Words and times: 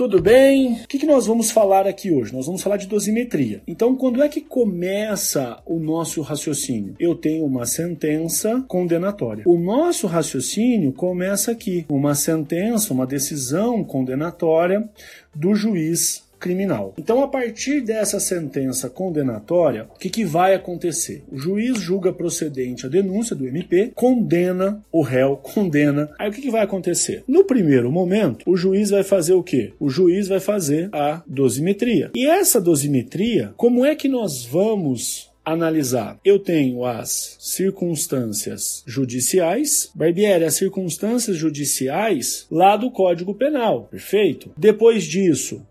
tudo 0.00 0.18
bem? 0.18 0.80
O 0.84 0.88
que, 0.88 0.98
que 0.98 1.04
nós 1.04 1.26
vamos 1.26 1.50
falar 1.50 1.86
aqui 1.86 2.10
hoje? 2.10 2.32
Nós 2.32 2.46
vamos 2.46 2.62
falar 2.62 2.78
de 2.78 2.86
dosimetria. 2.86 3.60
Então, 3.66 3.94
quando 3.94 4.22
é 4.22 4.30
que 4.30 4.40
começa 4.40 5.58
o 5.66 5.78
nosso 5.78 6.22
raciocínio? 6.22 6.96
Eu 6.98 7.14
tenho 7.14 7.44
uma 7.44 7.66
sentença 7.66 8.64
condenatória. 8.66 9.44
O 9.46 9.58
nosso 9.58 10.06
raciocínio 10.06 10.90
começa 10.90 11.52
aqui, 11.52 11.84
uma 11.86 12.14
sentença, 12.14 12.94
uma 12.94 13.06
decisão 13.06 13.84
condenatória 13.84 14.88
do 15.34 15.54
juiz 15.54 16.29
criminal. 16.40 16.94
Então, 16.98 17.22
a 17.22 17.28
partir 17.28 17.82
dessa 17.82 18.18
sentença 18.18 18.88
condenatória, 18.88 19.86
o 19.94 19.98
que, 19.98 20.08
que 20.08 20.24
vai 20.24 20.54
acontecer? 20.54 21.22
O 21.30 21.38
juiz 21.38 21.78
julga 21.78 22.12
procedente 22.12 22.86
a 22.86 22.88
denúncia 22.88 23.36
do 23.36 23.46
MP, 23.46 23.92
condena 23.94 24.82
o 24.90 25.02
réu, 25.02 25.36
condena. 25.36 26.10
Aí 26.18 26.30
o 26.30 26.32
que, 26.32 26.40
que 26.40 26.50
vai 26.50 26.62
acontecer? 26.62 27.22
No 27.28 27.44
primeiro 27.44 27.92
momento, 27.92 28.50
o 28.50 28.56
juiz 28.56 28.90
vai 28.90 29.04
fazer 29.04 29.34
o 29.34 29.42
quê? 29.42 29.72
O 29.78 29.88
juiz 29.88 30.26
vai 30.26 30.40
fazer 30.40 30.88
a 30.92 31.22
dosimetria. 31.26 32.10
E 32.14 32.26
essa 32.26 32.60
dosimetria, 32.60 33.52
como 33.56 33.84
é 33.84 33.94
que 33.94 34.08
nós 34.08 34.44
vamos 34.44 35.30
analisar. 35.44 36.18
Eu 36.24 36.38
tenho 36.38 36.84
as 36.84 37.36
circunstâncias 37.40 38.82
judiciais. 38.86 39.90
Barbieri, 39.94 40.44
as 40.44 40.54
circunstâncias 40.54 41.36
judiciais 41.36 42.46
lá 42.50 42.76
do 42.76 42.90
Código 42.90 43.34
Penal. 43.34 43.88
Perfeito? 43.90 44.52
Depois 44.56 45.04
disso, 45.04 45.66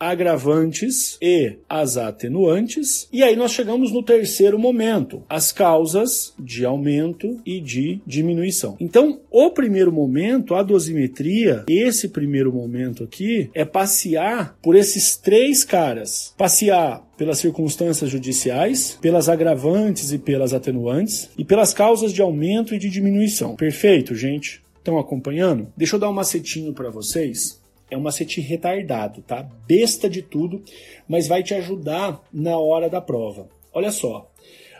agravantes 0.00 1.18
e 1.20 1.58
as 1.68 1.98
atenuantes. 1.98 3.06
E 3.12 3.22
aí 3.22 3.36
nós 3.36 3.52
chegamos 3.52 3.92
no 3.92 4.02
terceiro 4.02 4.58
momento, 4.58 5.22
as 5.28 5.52
causas 5.52 6.32
de 6.38 6.64
aumento 6.64 7.38
e 7.44 7.60
de 7.60 8.00
diminuição. 8.06 8.76
Então, 8.80 9.20
o 9.30 9.50
primeiro 9.50 9.92
momento, 9.92 10.54
a 10.54 10.62
dosimetria, 10.62 11.64
esse 11.68 12.08
primeiro 12.08 12.50
momento 12.50 13.04
aqui, 13.04 13.50
é 13.54 13.64
passear 13.64 14.56
por 14.62 14.74
esses 14.74 15.16
três 15.16 15.62
caras. 15.62 16.34
Passear 16.38 17.06
pelas 17.18 17.38
circunstâncias 17.38 18.08
judiciais, 18.08 18.96
pelas 18.98 19.28
agravantes 19.28 20.10
e 20.10 20.18
pelas 20.18 20.54
atenuantes, 20.54 21.28
e 21.36 21.44
pelas 21.44 21.74
causas 21.74 22.14
de 22.14 22.22
aumento 22.22 22.74
e 22.74 22.78
de 22.78 22.88
diminuição. 22.88 23.56
Perfeito, 23.56 24.14
gente? 24.14 24.62
Estão 24.78 24.98
acompanhando? 24.98 25.70
Deixa 25.76 25.96
eu 25.96 26.00
dar 26.00 26.08
um 26.08 26.14
macetinho 26.14 26.72
para 26.72 26.88
vocês 26.88 27.59
é 27.90 27.96
um 27.96 28.00
macete 28.00 28.40
retardado, 28.40 29.22
tá? 29.22 29.42
Besta 29.66 30.08
de 30.08 30.22
tudo, 30.22 30.62
mas 31.08 31.26
vai 31.26 31.42
te 31.42 31.54
ajudar 31.54 32.22
na 32.32 32.56
hora 32.58 32.88
da 32.88 33.00
prova. 33.00 33.48
Olha 33.72 33.90
só. 33.90 34.30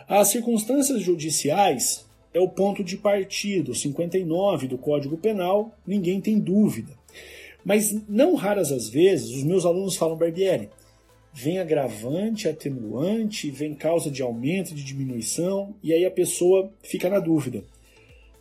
As 0.07 0.29
circunstâncias 0.29 1.01
judiciais 1.01 2.05
é 2.33 2.39
o 2.39 2.49
ponto 2.49 2.83
de 2.83 2.97
partida, 2.97 3.73
59 3.73 4.67
do 4.67 4.77
Código 4.77 5.17
Penal, 5.17 5.75
ninguém 5.85 6.19
tem 6.21 6.39
dúvida. 6.39 6.93
Mas 7.63 7.93
não 8.07 8.35
raras 8.35 8.71
as 8.71 8.89
vezes 8.89 9.31
os 9.31 9.43
meus 9.43 9.65
alunos 9.65 9.95
falam, 9.95 10.17
Barbieri, 10.17 10.69
vem 11.33 11.59
agravante, 11.59 12.47
atenuante, 12.47 13.51
vem 13.51 13.73
causa 13.73 14.09
de 14.09 14.21
aumento, 14.21 14.73
de 14.73 14.83
diminuição, 14.83 15.75
e 15.83 15.93
aí 15.93 16.05
a 16.05 16.11
pessoa 16.11 16.71
fica 16.81 17.09
na 17.09 17.19
dúvida. 17.19 17.63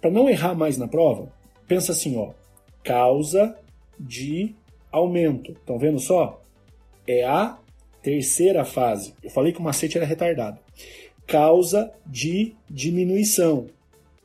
Para 0.01 0.11
não 0.11 0.29
errar 0.29 0.55
mais 0.55 0.79
na 0.79 0.89
prova, 0.89 1.31
pensa 1.69 1.93
assim, 1.93 2.17
ó, 2.17 2.31
causa 2.83 3.57
de 3.99 4.55
aumento. 4.91 5.53
Estão 5.53 5.79
vendo 5.79 5.99
só? 5.99 6.43
É 7.07 7.25
a 7.25 7.59
terceira 8.03 8.65
fase. 8.65 9.15
Eu 9.23 9.31
falei 9.31 9.53
que 9.53 9.59
o 9.59 9.63
macete 9.63 9.97
era 9.97 10.07
retardado. 10.07 10.59
Causa 11.27 11.93
de 12.07 12.55
diminuição. 12.69 13.67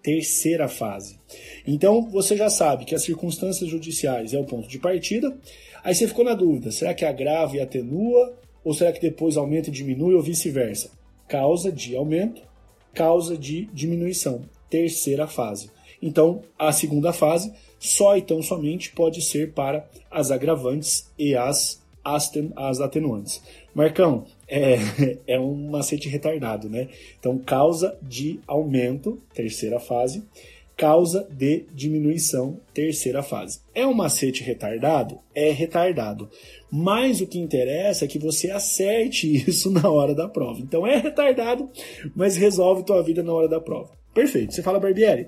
Terceira 0.02 0.68
fase. 0.68 1.20
Então 1.66 2.10
você 2.10 2.38
já 2.38 2.50
sabe 2.50 2.86
que 2.86 2.94
as 2.94 3.04
circunstâncias 3.04 3.70
judiciais 3.70 4.34
é 4.34 4.40
o 4.40 4.46
ponto 4.46 4.68
de 4.68 4.80
partida. 4.80 5.36
Aí 5.84 5.96
você 5.96 6.08
ficou 6.08 6.24
na 6.24 6.34
dúvida: 6.34 6.72
será 6.72 6.94
que 6.94 7.06
agrava 7.06 7.58
e 7.58 7.62
atenua? 7.62 8.38
Ou 8.64 8.74
será 8.74 8.92
que 8.92 9.02
depois 9.02 9.38
aumenta 9.38 9.70
e 9.70 9.72
diminui 9.72 10.16
ou 10.16 10.22
vice-versa? 10.22 10.90
Causa 11.28 11.72
de 11.72 11.96
aumento, 11.96 12.42
causa 12.94 13.38
de 13.38 13.66
diminuição. 13.68 14.44
Terceira 14.70 15.28
fase. 15.28 15.70
Então, 16.02 16.42
a 16.58 16.72
segunda 16.72 17.14
fase 17.14 17.54
só 17.80 18.18
e 18.18 18.22
tão 18.22 18.42
somente 18.42 18.92
pode 18.92 19.22
ser 19.22 19.54
para 19.54 19.88
as 20.10 20.32
agravantes 20.32 21.12
e 21.18 21.36
as, 21.36 21.82
as 22.04 22.80
atenuantes. 22.80 23.42
Marcão, 23.74 24.26
é, 24.48 24.78
é 25.28 25.40
um 25.40 25.70
macete 25.70 26.08
retardado, 26.08 26.70
né? 26.70 26.88
Então, 27.20 27.38
causa 27.38 27.98
de 28.02 28.40
aumento, 28.48 29.22
terceira 29.34 29.80
fase, 29.80 30.24
causa 30.78 31.28
de 31.32 31.66
diminuição, 31.74 32.60
terceira 32.74 33.24
fase. 33.24 33.60
É 33.74 33.86
um 33.88 33.94
macete 33.94 34.44
retardado? 34.44 35.20
É 35.34 35.52
retardado. 35.52 36.30
Mas 36.70 37.22
o 37.22 37.28
que 37.28 37.40
interessa 37.40 38.06
é 38.06 38.08
que 38.08 38.20
você 38.20 38.52
acerte 38.52 39.28
isso 39.48 39.72
na 39.72 39.90
hora 39.90 40.14
da 40.14 40.28
prova. 40.28 40.60
Então 40.60 40.86
é 40.86 40.98
retardado, 40.98 41.70
mas 42.16 42.36
resolve 42.36 42.84
tua 42.84 43.02
vida 43.02 43.24
na 43.24 43.34
hora 43.34 43.48
da 43.48 43.60
prova. 43.60 43.92
Perfeito. 44.14 44.54
Você 44.54 44.64
fala, 44.64 44.80
Barbieri, 44.80 45.28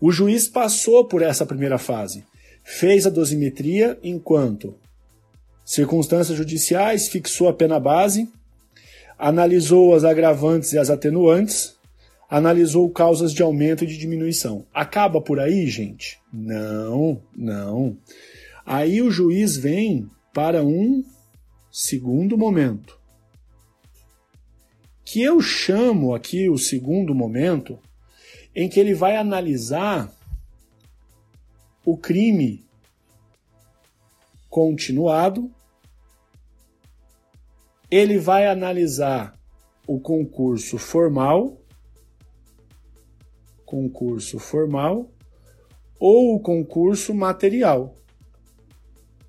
o 0.00 0.10
juiz 0.10 0.48
passou 0.48 1.04
por 1.04 1.22
essa 1.22 1.46
primeira 1.46 1.78
fase, 1.78 2.24
fez 2.62 3.06
a 3.06 3.10
dosimetria 3.10 3.98
enquanto 4.02 4.74
circunstâncias 5.64 6.36
judiciais, 6.36 7.08
fixou 7.08 7.48
a 7.48 7.52
pena 7.52 7.80
base, 7.80 8.30
analisou 9.18 9.94
as 9.94 10.04
agravantes 10.04 10.72
e 10.72 10.78
as 10.78 10.90
atenuantes, 10.90 11.76
analisou 12.28 12.90
causas 12.90 13.32
de 13.32 13.42
aumento 13.42 13.84
e 13.84 13.86
de 13.86 13.96
diminuição. 13.96 14.66
Acaba 14.72 15.20
por 15.20 15.40
aí, 15.40 15.66
gente? 15.66 16.18
Não, 16.32 17.20
não. 17.34 17.96
Aí 18.64 19.00
o 19.00 19.10
juiz 19.10 19.56
vem 19.56 20.08
para 20.34 20.62
um 20.62 21.04
segundo 21.70 22.36
momento. 22.36 22.98
Que 25.04 25.22
eu 25.22 25.40
chamo 25.40 26.14
aqui 26.14 26.48
o 26.50 26.58
segundo 26.58 27.14
momento 27.14 27.78
em 28.56 28.70
que 28.70 28.80
ele 28.80 28.94
vai 28.94 29.16
analisar 29.16 30.10
o 31.84 31.94
crime 31.94 32.64
continuado, 34.48 35.52
ele 37.90 38.18
vai 38.18 38.46
analisar 38.46 39.38
o 39.86 40.00
concurso 40.00 40.78
formal, 40.78 41.60
concurso 43.66 44.38
formal 44.38 45.10
ou 46.00 46.34
o 46.34 46.40
concurso 46.40 47.12
material, 47.12 47.94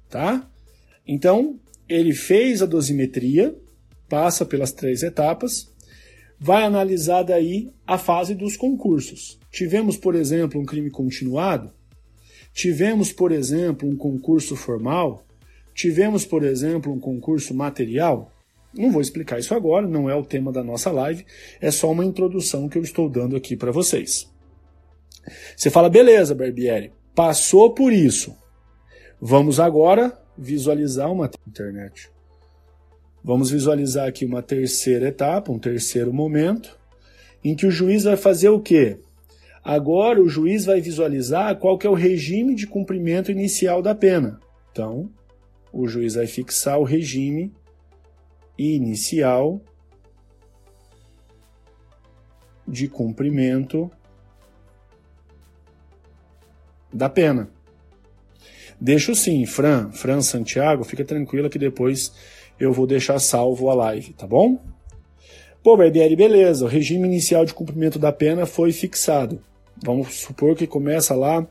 tá? 0.08 0.50
Então, 1.06 1.60
ele 1.88 2.14
fez 2.14 2.62
a 2.62 2.66
dosimetria, 2.66 3.54
passa 4.08 4.46
pelas 4.46 4.72
três 4.72 5.04
etapas, 5.04 5.70
vai 6.40 6.64
analisar 6.64 7.24
daí 7.24 7.72
a 7.86 7.98
fase 7.98 8.36
dos 8.36 8.56
concursos. 8.56 9.40
Tivemos, 9.52 9.98
por 9.98 10.16
exemplo, 10.16 10.60
um 10.60 10.66
crime 10.66 10.90
continuado, 10.90 11.72
tivemos, 12.54 13.12
por 13.12 13.32
exemplo, 13.32 13.90
um 13.90 13.96
concurso 13.96 14.56
formal, 14.56 15.26
tivemos, 15.74 16.26
por 16.26 16.44
exemplo, 16.44 16.94
um 16.94 17.00
concurso 17.00 17.54
material. 17.54 18.32
Não 18.74 18.92
vou 18.92 19.02
explicar 19.02 19.40
isso 19.40 19.56
agora, 19.56 19.88
não 19.88 20.10
é 20.10 20.16
o 20.16 20.26
tema 20.26 20.52
da 20.52 20.64
nossa 20.64 20.92
live, 20.92 21.26
é 21.60 21.72
só 21.72 21.92
uma 21.92 22.06
introdução 22.06 22.70
que 22.70 22.78
eu 22.78 22.84
estou 22.84 23.10
dando 23.10 23.36
aqui 23.36 23.56
para 23.56 23.72
vocês. 23.72 24.30
Você 25.56 25.70
fala, 25.70 25.90
beleza, 25.90 26.36
Barbieri, 26.36 26.92
passou 27.16 27.74
por 27.74 27.92
isso. 27.92 28.36
Vamos 29.20 29.60
agora 29.60 30.18
visualizar 30.38 31.12
uma 31.12 31.30
internet. 31.48 32.12
Vamos 33.28 33.52
visualizar 33.52 34.08
aqui 34.08 34.24
uma 34.24 34.42
terceira 34.42 35.10
etapa, 35.10 35.52
um 35.52 35.60
terceiro 35.60 36.14
momento, 36.14 36.80
em 37.44 37.58
que 37.58 37.66
o 37.66 37.72
juiz 37.72 38.06
vai 38.06 38.16
fazer 38.16 38.48
o 38.48 38.62
quê? 38.62 39.02
Agora 39.62 40.22
o 40.22 40.30
juiz 40.30 40.64
vai 40.64 40.80
visualizar 40.80 41.58
qual 41.58 41.78
que 41.78 41.86
é 41.86 41.90
o 41.90 41.94
regime 41.94 42.56
de 42.56 42.66
cumprimento 42.66 43.30
inicial 43.30 43.82
da 43.82 43.94
pena. 43.94 44.40
Então, 44.72 45.12
o 45.74 45.90
juiz 45.90 46.16
vai 46.16 46.26
fixar 46.26 46.80
o 46.80 46.86
regime 46.86 47.52
inicial 48.58 49.60
de 52.66 52.88
cumprimento 52.88 53.92
da 56.94 57.10
pena. 57.10 57.50
Deixo 58.80 59.14
sim, 59.16 59.46
Fran, 59.46 59.92
Fran 59.92 60.22
Santiago, 60.22 60.86
fica 60.86 61.04
tranquila 61.04 61.50
que 61.50 61.60
depois 61.60 62.14
eu 62.60 62.74
vou 62.74 62.88
deixar 62.88 63.20
salvo 63.20 63.70
a 63.70 63.74
live, 63.74 64.14
tá 64.14 64.26
bom? 64.28 64.60
Pô, 65.64 65.76
Barbieri, 65.76 66.16
beleza, 66.16 66.66
o 66.66 66.68
regime 66.68 67.08
inicial 67.08 67.46
de 67.46 67.54
cumprimento 67.54 68.00
da 68.00 68.12
pena 68.12 68.46
foi 68.46 68.72
fixado. 68.72 69.42
Vamos 69.84 70.16
supor 70.16 70.56
que 70.56 70.66
começa 70.66 71.16
lá, 71.16 71.46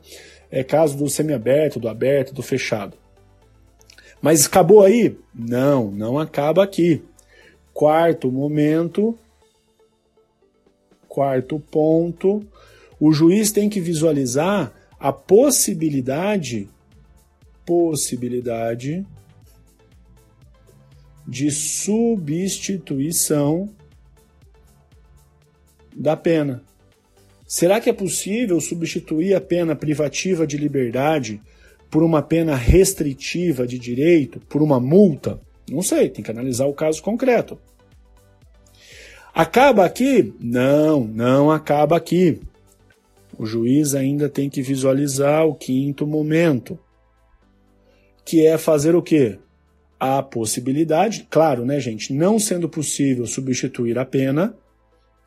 é 0.49 0.63
caso 0.63 0.97
do 0.97 1.09
semiaberto, 1.09 1.79
do 1.79 1.87
aberto, 1.87 2.33
do 2.33 2.41
fechado. 2.41 2.97
Mas 4.21 4.45
acabou 4.45 4.83
aí? 4.83 5.17
Não, 5.33 5.91
não 5.91 6.17
acaba 6.17 6.63
aqui. 6.63 7.03
Quarto 7.73 8.31
momento, 8.31 9.17
quarto 11.07 11.59
ponto, 11.59 12.45
o 12.99 13.11
juiz 13.11 13.51
tem 13.51 13.69
que 13.69 13.79
visualizar 13.79 14.73
a 14.99 15.13
possibilidade 15.13 16.67
possibilidade 17.67 19.05
de 21.27 21.51
substituição 21.51 23.69
da 25.95 26.15
pena. 26.15 26.63
Será 27.45 27.81
que 27.81 27.89
é 27.89 27.93
possível 27.93 28.61
substituir 28.61 29.33
a 29.33 29.41
pena 29.41 29.75
privativa 29.75 30.45
de 30.45 30.57
liberdade 30.57 31.41
por 31.89 32.03
uma 32.03 32.21
pena 32.21 32.55
restritiva 32.55 33.65
de 33.65 33.79
direito, 33.79 34.39
por 34.47 34.61
uma 34.61 34.79
multa? 34.79 35.41
Não 35.69 35.81
sei, 35.81 36.09
tem 36.09 36.23
que 36.23 36.31
analisar 36.31 36.65
o 36.65 36.73
caso 36.73 37.01
concreto. 37.01 37.59
Acaba 39.33 39.85
aqui? 39.85 40.33
Não, 40.39 41.05
não 41.05 41.51
acaba 41.51 41.97
aqui. 41.97 42.39
O 43.37 43.45
juiz 43.45 43.93
ainda 43.93 44.27
tem 44.27 44.49
que 44.49 44.61
visualizar 44.61 45.45
o 45.45 45.53
quinto 45.53 46.07
momento, 46.07 46.79
que 48.25 48.45
é 48.45 48.57
fazer 48.57 48.95
o 48.95 49.01
quê? 49.01 49.37
A 49.99 50.21
possibilidade, 50.21 51.27
claro, 51.29 51.65
né, 51.65 51.79
gente, 51.79 52.13
não 52.13 52.39
sendo 52.39 52.69
possível 52.69 53.25
substituir 53.25 53.97
a 53.97 54.05
pena, 54.05 54.55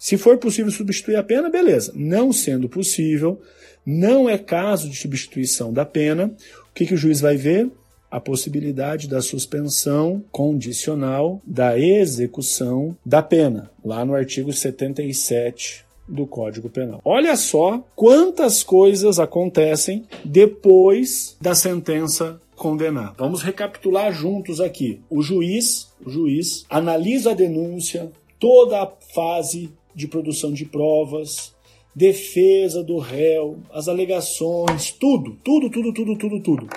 se 0.00 0.16
for 0.16 0.38
possível 0.38 0.72
substituir 0.72 1.16
a 1.16 1.22
pena, 1.22 1.50
beleza. 1.50 1.92
Não 1.94 2.32
sendo 2.32 2.70
possível, 2.70 3.38
não 3.84 4.28
é 4.28 4.38
caso 4.38 4.88
de 4.88 4.96
substituição 4.96 5.72
da 5.72 5.84
pena, 5.84 6.34
o 6.70 6.74
que, 6.74 6.86
que 6.86 6.94
o 6.94 6.96
juiz 6.96 7.20
vai 7.20 7.36
ver? 7.36 7.70
A 8.10 8.18
possibilidade 8.18 9.06
da 9.06 9.20
suspensão 9.20 10.24
condicional 10.32 11.40
da 11.46 11.78
execução 11.78 12.96
da 13.04 13.22
pena, 13.22 13.70
lá 13.84 14.04
no 14.04 14.14
artigo 14.14 14.52
77 14.52 15.84
do 16.08 16.26
Código 16.26 16.68
Penal. 16.68 17.00
Olha 17.04 17.36
só 17.36 17.84
quantas 17.94 18.62
coisas 18.62 19.18
acontecem 19.18 20.04
depois 20.24 21.36
da 21.40 21.54
sentença 21.54 22.40
condenar. 22.60 23.14
Vamos 23.16 23.40
recapitular 23.40 24.12
juntos 24.12 24.60
aqui. 24.60 25.00
O 25.08 25.22
juiz, 25.22 25.90
o 26.04 26.10
juiz 26.10 26.66
analisa 26.68 27.30
a 27.30 27.34
denúncia, 27.34 28.12
toda 28.38 28.82
a 28.82 28.86
fase 28.86 29.72
de 29.94 30.06
produção 30.06 30.52
de 30.52 30.66
provas, 30.66 31.56
defesa 31.96 32.84
do 32.84 32.98
réu, 32.98 33.58
as 33.72 33.88
alegações, 33.88 34.90
tudo, 34.90 35.38
tudo, 35.42 35.70
tudo, 35.70 35.94
tudo, 35.94 36.18
tudo, 36.18 36.40
tudo. 36.42 36.68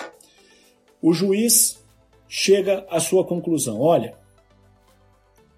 O 1.02 1.12
juiz 1.12 1.84
chega 2.30 2.88
à 2.90 3.02
sua 3.02 3.26
conclusão: 3.26 3.82
olha, 3.82 4.18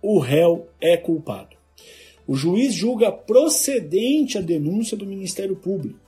o 0.01 0.17
réu 0.17 0.67
é 0.81 0.97
culpado. 0.97 1.55
O 2.25 2.35
juiz 2.35 2.73
julga 2.73 3.11
procedente 3.11 4.39
a 4.39 4.41
denúncia 4.41 4.97
do 4.97 5.05
Ministério 5.05 5.55
Público. 5.55 5.99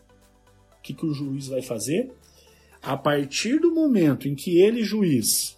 O 0.80 0.82
que, 0.82 0.92
que 0.92 1.06
o 1.06 1.14
juiz 1.14 1.50
vai 1.50 1.62
fazer? 1.62 2.12
A 2.88 2.96
partir 2.96 3.60
do 3.60 3.70
momento 3.76 4.30
em 4.30 4.34
que 4.34 4.62
ele, 4.62 4.82
juiz, 4.82 5.58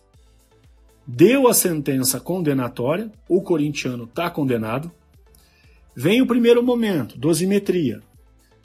deu 1.05 1.47
a 1.47 1.53
sentença 1.53 2.19
condenatória, 2.19 3.11
o 3.27 3.39
corintiano 3.39 4.05
está 4.05 4.31
condenado, 4.31 4.91
Vem 5.95 6.23
o 6.23 6.25
primeiro 6.25 6.63
momento, 6.63 7.19
dosimetria. 7.19 8.01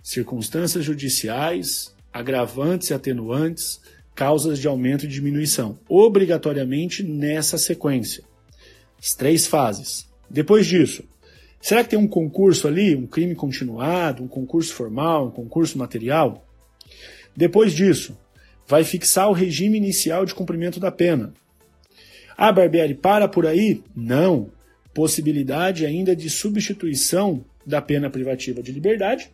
Circunstâncias 0.02 0.82
judiciais, 0.82 1.94
agravantes 2.10 2.88
e 2.88 2.94
atenuantes, 2.94 3.82
causas 4.14 4.58
de 4.58 4.66
aumento 4.66 5.04
e 5.04 5.08
diminuição. 5.08 5.78
Obrigatoriamente 5.86 7.02
nessa 7.02 7.58
sequência. 7.58 8.24
As 8.98 9.14
três 9.14 9.46
fases. 9.46 10.08
Depois 10.30 10.66
disso, 10.66 11.04
será 11.60 11.84
que 11.84 11.90
tem 11.90 11.98
um 11.98 12.08
concurso 12.08 12.66
ali, 12.66 12.96
um 12.96 13.06
crime 13.06 13.34
continuado, 13.34 14.22
um 14.22 14.28
concurso 14.28 14.72
formal, 14.72 15.26
um 15.26 15.30
concurso 15.30 15.76
material? 15.76 16.46
Depois 17.36 17.74
disso, 17.74 18.16
vai 18.66 18.84
fixar 18.84 19.28
o 19.28 19.32
regime 19.32 19.76
inicial 19.76 20.24
de 20.24 20.34
cumprimento 20.34 20.80
da 20.80 20.90
pena. 20.90 21.32
Ah, 22.36 22.52
Barbieri, 22.52 22.94
para 22.94 23.28
por 23.28 23.46
aí? 23.46 23.82
Não 23.94 24.50
possibilidade 24.94 25.84
ainda 25.84 26.14
de 26.14 26.30
substituição 26.30 27.44
da 27.66 27.82
pena 27.82 28.08
privativa 28.08 28.62
de 28.62 28.70
liberdade 28.70 29.30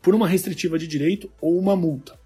por 0.00 0.14
uma 0.14 0.26
restritiva 0.26 0.78
de 0.78 0.88
direito 0.88 1.30
ou 1.40 1.58
uma 1.58 1.76
multa. 1.76 2.18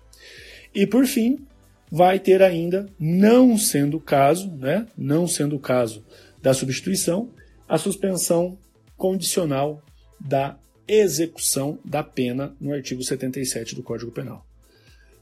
E 0.74 0.86
por 0.86 1.06
fim, 1.06 1.44
vai 1.90 2.18
ter 2.18 2.42
ainda, 2.42 2.86
não 2.98 3.58
sendo 3.58 3.96
o 3.96 4.00
caso, 4.00 4.50
né, 4.52 4.86
não 4.96 5.26
sendo 5.26 5.56
o 5.56 5.60
caso 5.60 6.04
da 6.40 6.54
substituição, 6.54 7.30
a 7.68 7.76
suspensão 7.76 8.56
condicional 8.96 9.82
da 10.20 10.58
execução 10.86 11.78
da 11.84 12.02
pena 12.02 12.54
no 12.60 12.72
artigo 12.72 13.02
77 13.02 13.74
do 13.74 13.82
Código 13.82 14.12
Penal. 14.12 14.46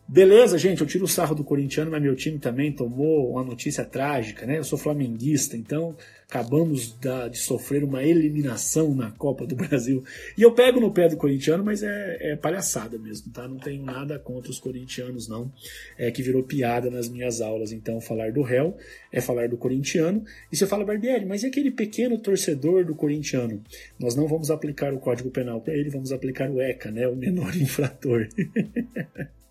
Beleza, 0.06 0.59
gente, 0.59 0.83
eu 0.83 0.87
tiro 0.87 1.06
o 1.06 1.09
sarro 1.09 1.35
do 1.35 1.43
corintiano, 1.43 1.91
mas 1.91 2.03
meu 2.03 2.15
time 2.15 2.39
também 2.39 2.71
tomou 2.71 3.31
uma 3.31 3.43
notícia 3.43 3.83
trágica, 3.87 4.45
né? 4.45 4.59
Eu 4.59 4.65
sou 4.65 4.79
flamenguista, 4.79 5.56
então 5.56 5.97
acabamos 6.29 6.95
de 7.01 7.39
sofrer 7.39 7.83
uma 7.83 8.03
eliminação 8.03 8.95
na 8.95 9.11
Copa 9.12 9.47
do 9.47 9.56
Brasil. 9.56 10.05
E 10.37 10.43
eu 10.43 10.53
pego 10.53 10.79
no 10.79 10.93
pé 10.93 11.09
do 11.09 11.17
corintiano, 11.17 11.65
mas 11.65 11.83
é, 11.83 12.33
é 12.33 12.37
palhaçada 12.37 12.99
mesmo, 12.99 13.33
tá? 13.33 13.49
Não 13.49 13.56
tenho 13.56 13.83
nada 13.83 14.19
contra 14.19 14.51
os 14.51 14.59
corintianos, 14.59 15.27
não. 15.27 15.51
É 15.97 16.11
que 16.11 16.23
virou 16.23 16.43
piada 16.43 16.91
nas 16.91 17.09
minhas 17.09 17.41
aulas. 17.41 17.73
Então, 17.73 17.99
falar 17.99 18.31
do 18.31 18.43
réu 18.43 18.77
é 19.11 19.23
falar 19.23 19.49
do 19.49 19.57
corintiano. 19.57 20.23
E 20.53 20.57
você 20.57 20.67
fala, 20.67 20.85
Barbieri, 20.85 21.25
mas 21.25 21.43
e 21.45 21.47
aquele 21.47 21.71
pequeno 21.71 22.19
torcedor 22.19 22.85
do 22.85 22.95
corintiano? 22.95 23.62
Nós 23.99 24.15
não 24.15 24.29
vamos 24.29 24.50
aplicar 24.50 24.93
o 24.93 24.99
Código 24.99 25.31
Penal 25.31 25.62
para 25.62 25.75
ele, 25.75 25.89
vamos 25.89 26.12
aplicar 26.12 26.50
o 26.50 26.61
ECA, 26.61 26.91
né? 26.91 27.09
O 27.09 27.17
menor 27.17 27.57
infrator. 27.57 28.29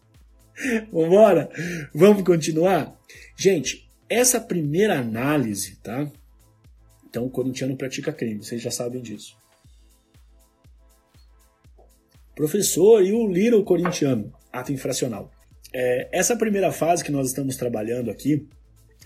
Vambora? 0.91 1.49
Vamos 1.93 2.23
continuar? 2.23 2.97
Gente, 3.37 3.89
essa 4.09 4.39
primeira 4.39 4.99
análise, 4.99 5.77
tá? 5.77 6.11
Então, 7.09 7.25
o 7.25 7.29
corintiano 7.29 7.75
pratica 7.75 8.11
crime, 8.11 8.43
vocês 8.43 8.61
já 8.61 8.71
sabem 8.71 9.01
disso. 9.01 9.37
Professor, 12.35 13.03
e 13.03 13.11
o 13.11 13.27
Little 13.27 13.63
corintiano? 13.63 14.33
Ato 14.51 14.71
infracional. 14.71 15.31
É, 15.71 16.09
essa 16.11 16.35
primeira 16.35 16.71
fase 16.71 17.03
que 17.03 17.11
nós 17.11 17.27
estamos 17.27 17.55
trabalhando 17.55 18.09
aqui 18.09 18.47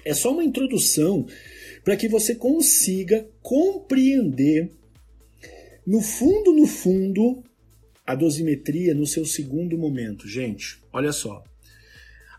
é 0.06 0.14
só 0.14 0.32
uma 0.32 0.44
introdução 0.44 1.26
para 1.84 1.96
que 1.96 2.08
você 2.08 2.36
consiga 2.36 3.28
compreender, 3.42 4.72
no 5.86 6.02
fundo, 6.02 6.54
no 6.54 6.66
fundo, 6.66 7.44
a 8.08 8.16
dosimetria 8.16 8.96
no 8.96 9.06
seu 9.06 9.26
segundo 9.26 9.78
momento. 9.78 10.26
Gente, 10.30 10.82
olha 10.94 11.12
só. 11.12 11.44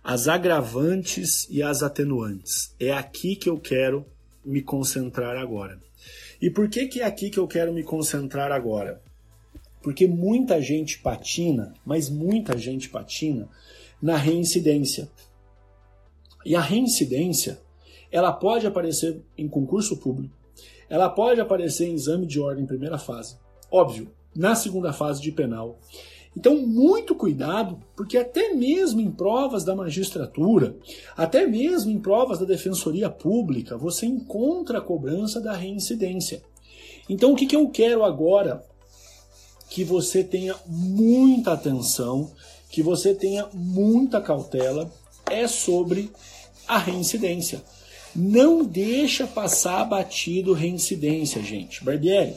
As 0.03 0.27
agravantes 0.27 1.47
e 1.51 1.63
as 1.63 1.83
atenuantes. 1.83 2.75
É 2.81 2.91
aqui 2.91 3.37
que 3.37 3.51
eu 3.51 3.61
quero 3.61 4.07
me 4.43 4.63
concentrar 4.63 5.37
agora. 5.37 5.79
E 6.41 6.49
por 6.49 6.71
que, 6.71 6.87
que 6.87 7.03
é 7.03 7.05
aqui 7.05 7.29
que 7.29 7.39
eu 7.39 7.47
quero 7.47 7.71
me 7.75 7.83
concentrar 7.83 8.51
agora? 8.51 9.03
Porque 9.83 10.07
muita 10.07 10.63
gente 10.63 11.01
patina, 11.01 11.75
mas 11.85 12.09
muita 12.09 12.57
gente 12.57 12.89
patina 12.89 13.47
na 14.01 14.17
reincidência. 14.17 15.11
E 16.47 16.57
a 16.57 16.63
reincidência, 16.63 17.61
ela 18.11 18.33
pode 18.33 18.67
aparecer 18.67 19.21
em 19.37 19.47
concurso 19.47 19.99
público, 19.99 20.35
ela 20.89 21.11
pode 21.11 21.41
aparecer 21.41 21.87
em 21.87 21.95
exame 21.95 22.27
de 22.27 22.41
ordem 22.41 22.65
primeira 22.65 22.97
fase. 22.97 23.37
Óbvio, 23.71 24.11
na 24.35 24.55
segunda 24.55 24.93
fase 24.93 25.21
de 25.21 25.33
penal. 25.33 25.79
Então, 26.37 26.57
muito 26.65 27.15
cuidado, 27.15 27.81
porque 27.97 28.17
até 28.17 28.55
mesmo 28.55 29.01
em 29.01 29.11
provas 29.11 29.65
da 29.65 29.75
magistratura, 29.75 30.77
até 31.17 31.47
mesmo 31.47 31.91
em 31.91 31.99
provas 31.99 32.39
da 32.39 32.45
defensoria 32.45 33.11
pública, 33.11 33.77
você 33.77 34.07
encontra 34.07 34.79
a 34.79 34.83
cobrança 34.83 35.41
da 35.41 35.53
reincidência. 35.53 36.43
Então, 37.09 37.33
o 37.33 37.37
que, 37.37 37.47
que 37.47 37.57
eu 37.57 37.69
quero 37.71 38.05
agora? 38.05 38.65
Que 39.69 39.83
você 39.83 40.23
tenha 40.23 40.55
muita 40.67 41.53
atenção, 41.53 42.31
que 42.71 42.83
você 42.83 43.15
tenha 43.15 43.49
muita 43.53 44.21
cautela, 44.21 44.93
é 45.29 45.49
sobre 45.49 46.11
a 46.69 46.79
reincidência. 46.79 47.63
Não 48.15 48.65
deixa 48.65 49.27
passar 49.27 49.85
batido 49.85 50.53
reincidência, 50.53 51.43
gente. 51.43 51.85
Barbieri, 51.85 52.35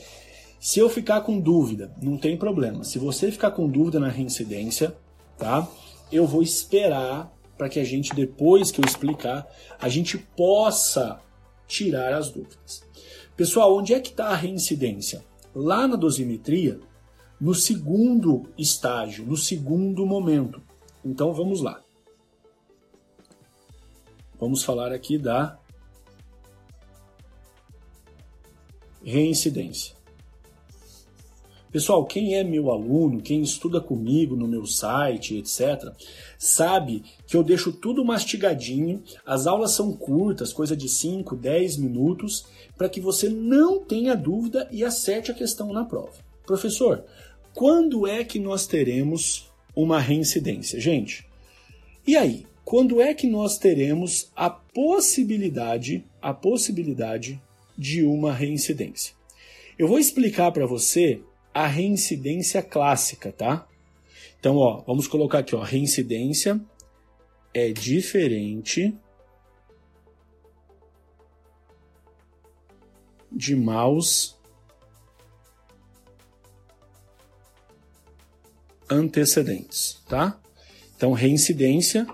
se 0.61 0.79
eu 0.79 0.87
ficar 0.87 1.21
com 1.21 1.39
dúvida, 1.39 1.91
não 1.99 2.19
tem 2.19 2.37
problema. 2.37 2.83
Se 2.83 2.99
você 2.99 3.31
ficar 3.31 3.49
com 3.49 3.67
dúvida 3.67 3.99
na 3.99 4.09
reincidência, 4.09 4.95
tá? 5.35 5.67
Eu 6.11 6.27
vou 6.27 6.43
esperar 6.43 7.35
para 7.57 7.67
que 7.67 7.79
a 7.79 7.83
gente, 7.83 8.13
depois 8.13 8.69
que 8.69 8.79
eu 8.79 8.85
explicar, 8.85 9.47
a 9.79 9.89
gente 9.89 10.19
possa 10.19 11.19
tirar 11.67 12.13
as 12.13 12.29
dúvidas. 12.29 12.83
Pessoal, 13.35 13.75
onde 13.75 13.95
é 13.95 13.99
que 13.99 14.09
está 14.09 14.27
a 14.27 14.35
reincidência? 14.35 15.25
Lá 15.55 15.87
na 15.87 15.95
dosimetria, 15.95 16.79
no 17.39 17.55
segundo 17.55 18.43
estágio, 18.55 19.25
no 19.25 19.35
segundo 19.35 20.05
momento. 20.05 20.61
Então 21.03 21.33
vamos 21.33 21.59
lá. 21.59 21.81
Vamos 24.39 24.63
falar 24.63 24.91
aqui 24.91 25.17
da 25.17 25.57
reincidência. 29.03 30.00
Pessoal, 31.71 32.05
quem 32.05 32.35
é 32.35 32.43
meu 32.43 32.69
aluno, 32.69 33.21
quem 33.21 33.41
estuda 33.41 33.79
comigo 33.79 34.35
no 34.35 34.45
meu 34.45 34.65
site, 34.65 35.37
etc., 35.37 35.93
sabe 36.37 37.01
que 37.25 37.37
eu 37.37 37.43
deixo 37.43 37.71
tudo 37.71 38.03
mastigadinho, 38.03 39.01
as 39.25 39.47
aulas 39.47 39.71
são 39.71 39.93
curtas, 39.93 40.51
coisa 40.51 40.75
de 40.75 40.89
5, 40.89 41.33
10 41.33 41.77
minutos, 41.77 42.45
para 42.77 42.89
que 42.89 42.99
você 42.99 43.29
não 43.29 43.79
tenha 43.79 44.15
dúvida 44.15 44.67
e 44.69 44.83
acerte 44.83 45.31
a 45.31 45.33
questão 45.33 45.71
na 45.71 45.85
prova. 45.85 46.11
Professor, 46.45 47.05
quando 47.53 48.05
é 48.05 48.23
que 48.25 48.37
nós 48.37 48.67
teremos 48.67 49.49
uma 49.73 49.99
reincidência? 49.99 50.79
Gente, 50.79 51.25
e 52.05 52.17
aí? 52.17 52.45
Quando 52.65 53.01
é 53.01 53.13
que 53.13 53.27
nós 53.27 53.57
teremos 53.57 54.31
a 54.35 54.49
possibilidade, 54.49 56.05
a 56.21 56.33
possibilidade 56.33 57.41
de 57.77 58.03
uma 58.03 58.31
reincidência? 58.33 59.13
Eu 59.77 59.87
vou 59.87 59.99
explicar 59.99 60.51
para 60.51 60.65
você 60.65 61.21
a 61.53 61.67
reincidência 61.67 62.61
clássica, 62.61 63.31
tá? 63.31 63.67
Então, 64.39 64.55
ó, 64.57 64.81
vamos 64.81 65.07
colocar 65.07 65.39
aqui, 65.39 65.55
ó, 65.55 65.61
reincidência 65.61 66.59
é 67.53 67.71
diferente 67.71 68.93
de 73.31 73.55
maus 73.55 74.37
antecedentes, 78.89 80.01
tá? 80.07 80.39
Então, 80.95 81.13
reincidência 81.13 82.05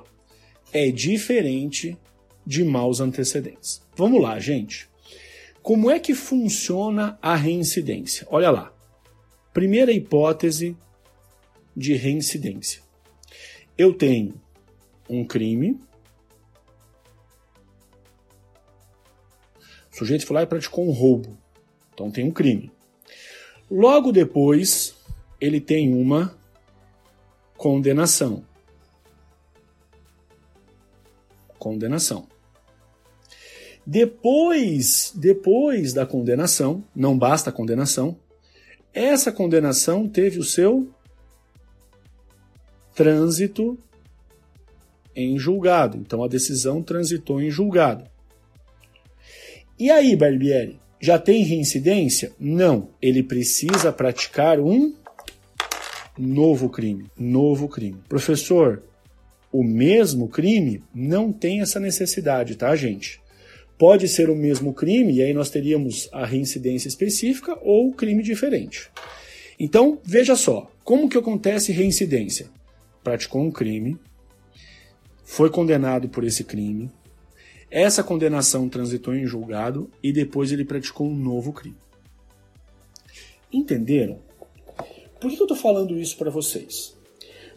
é 0.71 0.91
diferente 0.91 1.97
de 2.45 2.63
maus 2.63 2.99
antecedentes. 2.99 3.81
Vamos 3.95 4.21
lá, 4.21 4.39
gente. 4.39 4.89
Como 5.61 5.91
é 5.91 5.99
que 5.99 6.13
funciona 6.13 7.17
a 7.21 7.35
reincidência? 7.35 8.25
Olha 8.29 8.51
lá. 8.51 8.76
Primeira 9.57 9.91
hipótese 9.91 10.77
de 11.75 11.95
reincidência. 11.95 12.83
Eu 13.75 13.91
tenho 13.91 14.39
um 15.09 15.25
crime. 15.25 15.81
O 19.91 19.95
sujeito 19.97 20.27
foi 20.27 20.35
lá 20.35 20.43
e 20.43 20.45
praticou 20.45 20.87
um 20.87 20.91
roubo. 20.91 21.35
Então 21.91 22.11
tem 22.11 22.23
um 22.23 22.31
crime. 22.31 22.71
Logo 23.67 24.11
depois, 24.11 24.95
ele 25.41 25.59
tem 25.59 25.91
uma 25.91 26.37
condenação. 27.57 28.45
Condenação. 31.57 32.27
Depois, 33.83 35.11
depois 35.15 35.93
da 35.93 36.05
condenação, 36.05 36.85
não 36.95 37.17
basta 37.17 37.49
a 37.49 37.53
condenação, 37.53 38.19
essa 39.05 39.31
condenação 39.31 40.07
teve 40.07 40.39
o 40.39 40.43
seu 40.43 40.89
trânsito 42.95 43.77
em 45.15 45.37
julgado. 45.37 45.97
Então 45.97 46.23
a 46.23 46.27
decisão 46.27 46.81
transitou 46.81 47.41
em 47.41 47.49
julgado. 47.49 48.05
E 49.77 49.91
aí, 49.91 50.15
Barbieri, 50.15 50.79
já 50.99 51.19
tem 51.19 51.43
reincidência? 51.43 52.31
Não, 52.39 52.89
ele 52.99 53.21
precisa 53.21 53.93
praticar 53.93 54.59
um 54.59 54.95
novo 56.17 56.67
crime. 56.67 57.05
Novo 57.15 57.67
crime. 57.67 58.01
Professor, 58.09 58.81
o 59.51 59.63
mesmo 59.63 60.27
crime 60.27 60.83
não 60.93 61.31
tem 61.31 61.61
essa 61.61 61.79
necessidade, 61.79 62.55
tá, 62.55 62.75
gente? 62.75 63.21
Pode 63.77 64.07
ser 64.07 64.29
o 64.29 64.35
mesmo 64.35 64.73
crime, 64.73 65.13
e 65.13 65.21
aí 65.21 65.33
nós 65.33 65.49
teríamos 65.49 66.09
a 66.11 66.25
reincidência 66.25 66.87
específica 66.87 67.57
ou 67.61 67.91
crime 67.93 68.23
diferente. 68.23 68.89
Então, 69.59 69.99
veja 70.03 70.35
só, 70.35 70.71
como 70.83 71.09
que 71.09 71.17
acontece 71.17 71.71
reincidência? 71.71 72.49
Praticou 73.03 73.41
um 73.41 73.51
crime, 73.51 73.97
foi 75.23 75.49
condenado 75.49 76.09
por 76.09 76.23
esse 76.23 76.43
crime, 76.43 76.89
essa 77.69 78.03
condenação 78.03 78.69
transitou 78.69 79.13
em 79.13 79.25
julgado 79.25 79.91
e 80.01 80.13
depois 80.13 80.51
ele 80.51 80.63
praticou 80.63 81.05
um 81.05 81.15
novo 81.15 81.51
crime. 81.51 81.75
Entenderam? 83.51 84.19
Por 85.19 85.29
que 85.29 85.37
eu 85.39 85.43
estou 85.43 85.57
falando 85.57 85.99
isso 85.99 86.17
para 86.17 86.29
vocês? 86.29 86.95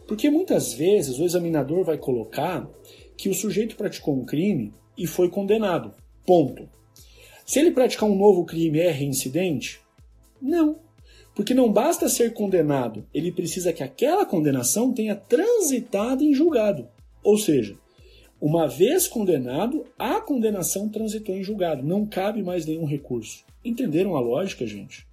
Porque 0.09 0.29
muitas 0.29 0.73
vezes 0.73 1.19
o 1.19 1.25
examinador 1.25 1.85
vai 1.85 1.97
colocar 1.97 2.69
que 3.17 3.29
o 3.29 3.35
sujeito 3.35 3.77
praticou 3.77 4.19
um 4.19 4.25
crime 4.25 4.75
e 4.99 5.07
foi 5.07 5.29
condenado. 5.29 5.95
Ponto. 6.27 6.69
Se 7.45 7.59
ele 7.59 7.73
praticar 7.73 8.09
um 8.09 8.17
novo 8.17 8.45
crime, 8.45 8.79
é 8.79 8.91
reincidente? 8.91 9.81
Não. 10.41 10.79
Porque 11.35 11.55
não 11.55 11.73
basta 11.73 12.09
ser 12.09 12.33
condenado, 12.33 13.07
ele 13.15 13.33
precisa 13.33 13.73
que 13.73 13.83
aquela 13.83 14.27
condenação 14.27 14.93
tenha 14.93 15.17
transitado 15.17 16.23
em 16.23 16.35
julgado. 16.35 16.89
Ou 17.23 17.39
seja, 17.39 17.77
uma 18.41 18.67
vez 18.67 19.07
condenado, 19.07 19.85
a 19.99 20.21
condenação 20.21 20.89
transitou 20.89 21.35
em 21.35 21.43
julgado. 21.43 21.83
Não 21.83 22.07
cabe 22.07 22.43
mais 22.43 22.67
nenhum 22.67 22.85
recurso. 22.85 23.45
Entenderam 23.65 24.17
a 24.17 24.21
lógica, 24.21 24.67
gente? 24.67 25.07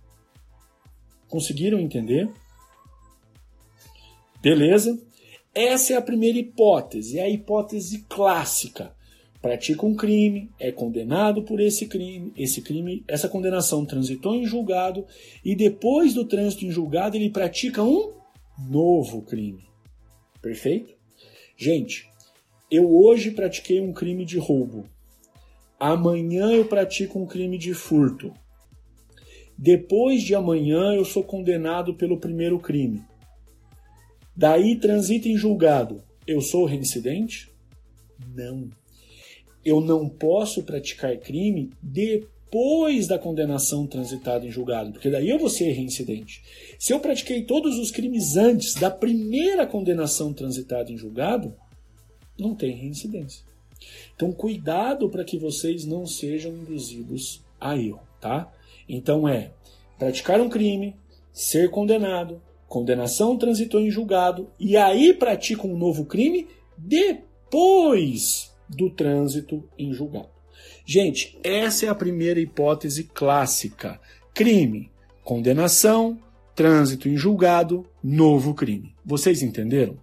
Conseguiram 1.28 1.80
entender? 1.80 2.30
Beleza? 4.42 5.00
Essa 5.54 5.94
é 5.94 5.98
a 5.98 6.02
primeira 6.02 6.38
hipótese, 6.38 7.20
é 7.20 7.24
a 7.24 7.30
hipótese 7.30 8.06
clássica 8.08 8.96
pratica 9.42 9.86
um 9.86 9.96
crime, 9.96 10.50
é 10.60 10.72
condenado 10.72 11.44
por 11.44 11.60
esse 11.60 11.88
crime, 11.88 12.34
esse 12.36 12.62
crime, 12.62 13.04
essa 13.08 13.30
condenação 13.30 13.86
transitou 13.86 14.36
em 14.36 14.46
julgado 14.46 15.06
e 15.44 15.56
depois 15.56 16.14
do 16.14 16.26
trânsito 16.26 16.66
em 16.66 16.72
julgado 16.72 17.16
ele 17.16 17.30
pratica 17.30 17.84
um 17.84 18.14
novo 18.58 19.22
crime. 19.22 19.68
Perfeito? 20.42 20.96
Gente, 21.56 22.10
eu 22.70 22.90
hoje 22.90 23.32
pratiquei 23.32 23.80
um 23.80 23.94
crime 23.94 24.26
de 24.26 24.38
roubo. 24.38 24.86
Amanhã 25.80 26.52
eu 26.52 26.66
pratico 26.66 27.20
um 27.20 27.26
crime 27.26 27.58
de 27.58 27.74
furto. 27.74 28.34
Depois 29.58 30.24
de 30.24 30.36
amanhã 30.36 30.94
eu 30.94 31.06
sou 31.06 31.24
condenado 31.24 31.94
pelo 31.94 32.20
primeiro 32.20 32.60
crime. 32.60 33.04
Daí 34.36 34.76
transita 34.76 35.28
em 35.28 35.38
julgado. 35.38 36.04
Eu 36.26 36.42
sou 36.42 36.66
reincidente? 36.66 37.52
Não 38.36 38.70
eu 39.68 39.82
não 39.82 40.08
posso 40.08 40.64
praticar 40.64 41.18
crime 41.18 41.72
depois 41.82 43.06
da 43.06 43.20
condenação 43.20 43.86
transitada 43.86 44.46
em 44.46 44.52
julgado, 44.52 44.92
porque 44.92 45.10
daí 45.10 45.30
eu 45.30 45.38
vou 45.38 45.50
ser 45.50 45.72
reincidente. 45.72 46.42
Se 46.80 46.94
eu 46.94 47.00
pratiquei 47.02 47.44
todos 47.44 47.78
os 47.78 47.92
crimes 47.92 48.38
antes 48.38 48.76
da 48.76 48.90
primeira 48.90 49.68
condenação 49.68 50.32
transitada 50.32 50.90
em 50.90 50.98
julgado, 50.98 51.54
não 52.40 52.56
tem 52.56 52.72
reincidência. 52.72 53.44
Então, 54.16 54.32
cuidado 54.32 55.10
para 55.10 55.26
que 55.26 55.38
vocês 55.38 55.86
não 55.86 56.06
sejam 56.06 56.52
induzidos 56.54 57.42
a 57.60 57.78
erro, 57.78 58.00
tá? 58.22 58.52
Então 58.88 59.28
é 59.28 59.52
praticar 60.00 60.40
um 60.40 60.48
crime, 60.48 60.96
ser 61.34 61.70
condenado, 61.70 62.42
condenação 62.68 63.38
transitou 63.38 63.82
em 63.82 63.92
julgado 63.92 64.50
e 64.58 64.78
aí 64.78 65.14
pratica 65.14 65.68
um 65.68 65.78
novo 65.78 66.06
crime 66.06 66.48
depois 66.78 68.56
do 68.70 68.90
trânsito 68.90 69.68
em 69.78 69.94
julgado. 69.94 70.30
Gente, 70.86 71.38
essa 71.44 71.86
é 71.86 71.90
a 71.90 71.96
primeira 71.96 72.40
hipótese 72.40 73.04
clássica. 73.04 74.00
Crime, 74.34 74.92
condenação, 75.24 76.20
trânsito 76.56 77.08
em 77.08 77.18
julgado, 77.18 77.86
novo 78.04 78.54
crime. 78.54 78.96
Vocês 79.06 79.42
entenderam? 79.42 79.98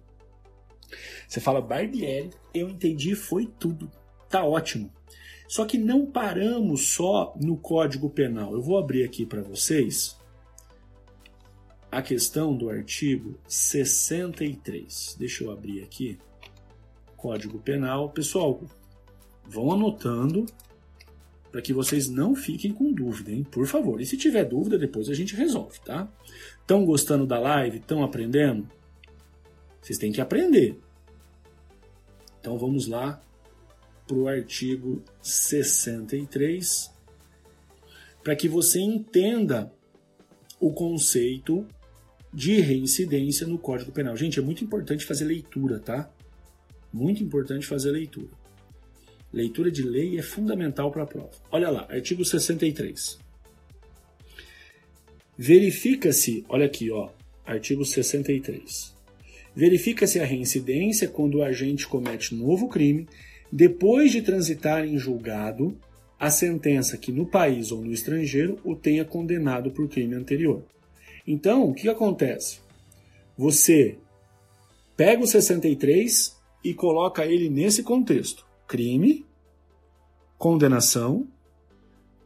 Você 1.27 1.39
fala, 1.39 1.61
Barbieri, 1.61 2.29
eu 2.53 2.69
entendi, 2.69 3.15
foi 3.15 3.47
tudo. 3.59 3.91
Tá 4.29 4.43
ótimo. 4.43 4.91
Só 5.47 5.65
que 5.65 5.77
não 5.77 6.05
paramos 6.05 6.93
só 6.93 7.33
no 7.39 7.57
Código 7.57 8.09
Penal. 8.09 8.53
Eu 8.53 8.61
vou 8.61 8.77
abrir 8.77 9.03
aqui 9.03 9.25
para 9.25 9.41
vocês 9.41 10.17
a 11.91 12.01
questão 12.01 12.55
do 12.55 12.69
artigo 12.69 13.39
63. 13.47 15.15
Deixa 15.17 15.43
eu 15.43 15.51
abrir 15.51 15.83
aqui. 15.83 16.17
Código 17.25 17.57
Penal. 17.57 18.11
Pessoal, 18.11 18.61
vão 19.45 19.71
anotando 19.71 20.45
para 21.51 21.59
que 21.59 21.73
vocês 21.73 22.07
não 22.07 22.35
fiquem 22.35 22.71
com 22.71 22.93
dúvida, 22.93 23.31
hein? 23.31 23.43
Por 23.49 23.65
favor. 23.65 23.99
E 23.99 24.05
se 24.05 24.15
tiver 24.15 24.45
dúvida, 24.45 24.77
depois 24.77 25.09
a 25.09 25.13
gente 25.15 25.35
resolve, 25.35 25.79
tá? 25.79 26.07
Estão 26.61 26.85
gostando 26.85 27.25
da 27.25 27.39
live? 27.39 27.77
Estão 27.77 28.03
aprendendo? 28.03 28.69
Vocês 29.81 29.97
têm 29.97 30.11
que 30.11 30.21
aprender. 30.21 30.79
Então 32.39 32.59
vamos 32.59 32.85
lá 32.85 33.19
para 34.05 34.17
o 34.17 34.27
artigo 34.27 35.03
63, 35.19 36.93
para 38.23 38.35
que 38.35 38.47
você 38.47 38.79
entenda 38.79 39.73
o 40.59 40.71
conceito 40.71 41.65
de 42.31 42.61
reincidência 42.61 43.47
no 43.47 43.57
Código 43.57 43.91
Penal. 43.91 44.15
Gente, 44.15 44.37
é 44.37 44.43
muito 44.43 44.63
importante 44.63 45.03
fazer 45.03 45.25
leitura, 45.25 45.79
tá? 45.79 46.07
Muito 46.95 47.21
importante 47.21 47.67
fazer 47.67 47.91
leitura. 47.91 48.29
Leitura 49.33 49.69
de 49.69 49.83
lei 49.83 50.17
é 50.17 50.21
fundamental 50.21 50.89
para 50.89 51.03
a 51.03 51.05
prova. 51.05 51.31
Olha 51.51 51.69
lá, 51.69 51.85
artigo 51.89 52.23
63. 52.23 53.19
Verifica-se, 55.37 56.45
olha 56.47 56.65
aqui, 56.65 56.89
ó, 56.89 57.09
artigo 57.45 57.83
63. 57.83 58.95
Verifica-se 59.53 60.21
a 60.21 60.25
reincidência 60.25 61.09
quando 61.09 61.39
o 61.39 61.43
agente 61.43 61.85
comete 61.85 62.33
novo 62.33 62.69
crime 62.69 63.09
depois 63.51 64.13
de 64.13 64.21
transitar 64.21 64.85
em 64.85 64.97
julgado 64.97 65.77
a 66.17 66.29
sentença 66.29 66.97
que 66.97 67.11
no 67.11 67.25
país 67.25 67.73
ou 67.73 67.81
no 67.81 67.91
estrangeiro 67.91 68.57
o 68.63 68.73
tenha 68.73 69.03
condenado 69.03 69.69
por 69.69 69.89
crime 69.89 70.15
anterior. 70.15 70.63
Então, 71.27 71.69
o 71.69 71.73
que 71.73 71.89
acontece? 71.89 72.59
Você 73.37 73.97
pega 74.95 75.21
o 75.21 75.27
63 75.27 76.34
e 76.65 76.73
coloca 76.73 77.23
ele 77.27 77.47
nesse 77.47 77.83
contexto: 77.83 78.43
crime, 78.67 79.23
condenação, 80.35 81.27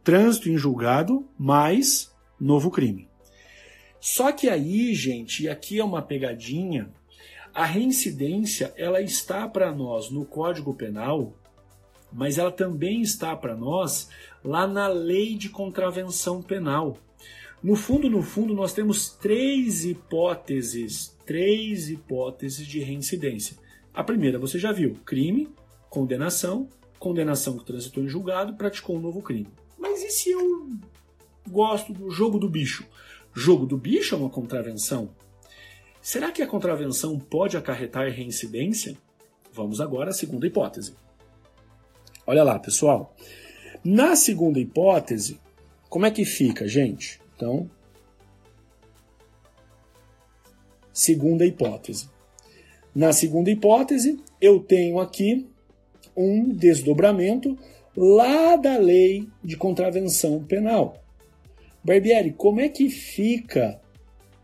trânsito 0.02 0.48
em 0.48 0.56
julgado, 0.56 1.28
mais 1.38 2.10
novo 2.40 2.70
crime. 2.70 3.06
Só 4.00 4.32
que 4.32 4.48
aí, 4.48 4.94
gente, 4.94 5.42
e 5.42 5.48
aqui 5.48 5.78
é 5.78 5.84
uma 5.84 6.00
pegadinha, 6.00 6.90
a 7.52 7.66
reincidência 7.66 8.72
ela 8.78 9.02
está 9.02 9.46
para 9.46 9.70
nós 9.70 10.10
no 10.10 10.24
Código 10.24 10.72
Penal, 10.72 11.34
mas 12.10 12.38
ela 12.38 12.50
também 12.50 13.02
está 13.02 13.36
para 13.36 13.54
nós 13.54 14.08
lá 14.42 14.66
na 14.66 14.88
Lei 14.88 15.34
de 15.34 15.50
Contravenção 15.50 16.40
Penal. 16.40 16.96
No 17.62 17.76
fundo, 17.76 18.08
no 18.08 18.22
fundo, 18.22 18.54
nós 18.54 18.72
temos 18.72 19.10
três 19.10 19.84
hipóteses, 19.84 21.14
três 21.26 21.90
hipóteses 21.90 22.66
de 22.66 22.80
reincidência. 22.80 23.59
A 23.92 24.04
primeira 24.04 24.38
você 24.38 24.58
já 24.58 24.72
viu: 24.72 24.96
crime, 25.04 25.48
condenação, 25.88 26.68
condenação 26.98 27.58
que 27.58 27.64
transitou 27.64 28.02
em 28.02 28.08
julgado, 28.08 28.54
praticou 28.54 28.96
um 28.96 29.00
novo 29.00 29.22
crime. 29.22 29.48
Mas 29.78 30.02
e 30.02 30.10
se 30.10 30.30
eu 30.30 30.70
gosto 31.48 31.92
do 31.92 32.10
jogo 32.10 32.38
do 32.38 32.48
bicho? 32.48 32.86
Jogo 33.32 33.66
do 33.66 33.76
bicho 33.76 34.14
é 34.14 34.18
uma 34.18 34.30
contravenção? 34.30 35.10
Será 36.00 36.32
que 36.32 36.42
a 36.42 36.46
contravenção 36.46 37.18
pode 37.18 37.56
acarretar 37.56 38.10
reincidência? 38.10 38.96
Vamos 39.52 39.80
agora 39.80 40.10
à 40.10 40.12
segunda 40.12 40.46
hipótese. 40.46 40.94
Olha 42.26 42.42
lá, 42.42 42.58
pessoal. 42.58 43.14
Na 43.84 44.14
segunda 44.14 44.60
hipótese, 44.60 45.40
como 45.88 46.06
é 46.06 46.10
que 46.10 46.24
fica, 46.24 46.68
gente? 46.68 47.20
Então, 47.34 47.70
segunda 50.92 51.44
hipótese. 51.44 52.08
Na 52.94 53.12
segunda 53.12 53.50
hipótese, 53.50 54.18
eu 54.40 54.60
tenho 54.60 54.98
aqui 54.98 55.46
um 56.16 56.48
desdobramento 56.48 57.56
lá 57.96 58.56
da 58.56 58.76
lei 58.76 59.28
de 59.42 59.56
contravenção 59.56 60.42
penal. 60.44 61.02
Barbieri, 61.82 62.32
como 62.32 62.60
é 62.60 62.68
que 62.68 62.88
fica 62.88 63.80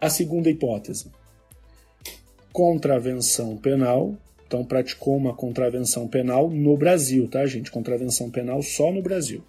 a 0.01 0.09
segunda 0.09 0.49
hipótese? 0.49 1.11
Contravenção 2.53 3.57
penal, 3.57 4.17
então 4.47 4.65
praticou 4.65 5.17
uma 5.17 5.35
contravenção 5.35 6.09
penal 6.09 6.49
no 6.49 6.77
Brasil, 6.77 7.29
tá, 7.29 7.45
gente? 7.47 7.71
Contravenção 7.71 8.31
penal 8.31 8.63
só 8.63 8.93
no 8.93 9.03
Brasil. 9.03 9.43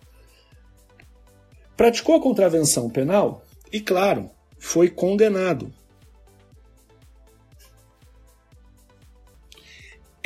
Praticou 1.77 2.15
a 2.15 2.21
contravenção 2.21 2.89
penal 2.89 3.45
e, 3.71 3.79
claro, 3.79 4.29
foi 4.57 4.89
condenado. 4.89 5.71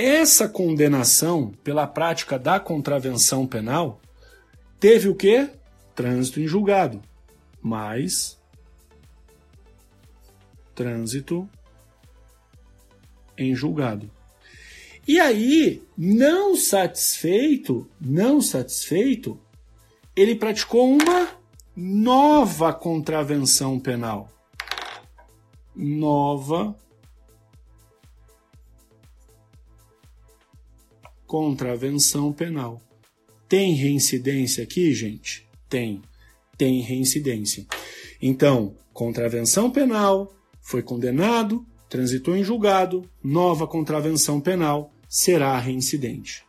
Essa 0.03 0.49
condenação 0.49 1.51
pela 1.63 1.85
prática 1.85 2.39
da 2.39 2.59
contravenção 2.59 3.45
penal 3.45 4.01
teve 4.79 5.07
o 5.07 5.13
quê? 5.13 5.47
Trânsito 5.93 6.39
em 6.39 6.47
julgado, 6.47 6.99
mais 7.61 8.35
trânsito 10.73 11.47
em 13.37 13.53
julgado. 13.53 14.09
E 15.07 15.19
aí, 15.19 15.83
não 15.95 16.55
satisfeito, 16.55 17.87
não 18.01 18.41
satisfeito, 18.41 19.39
ele 20.15 20.33
praticou 20.33 20.97
uma 20.97 21.29
nova 21.75 22.73
contravenção 22.73 23.79
penal. 23.79 24.31
Nova 25.75 26.75
contravenção 31.31 32.33
penal. 32.33 32.81
Tem 33.47 33.71
reincidência 33.73 34.65
aqui, 34.65 34.93
gente? 34.93 35.47
Tem. 35.69 36.01
Tem 36.57 36.81
reincidência. 36.81 37.65
Então, 38.21 38.75
contravenção 38.91 39.71
penal, 39.71 40.35
foi 40.59 40.83
condenado, 40.83 41.65
transitou 41.87 42.35
em 42.35 42.43
julgado, 42.43 43.09
nova 43.23 43.65
contravenção 43.65 44.41
penal, 44.41 44.93
será 45.07 45.57
reincidente. 45.57 46.43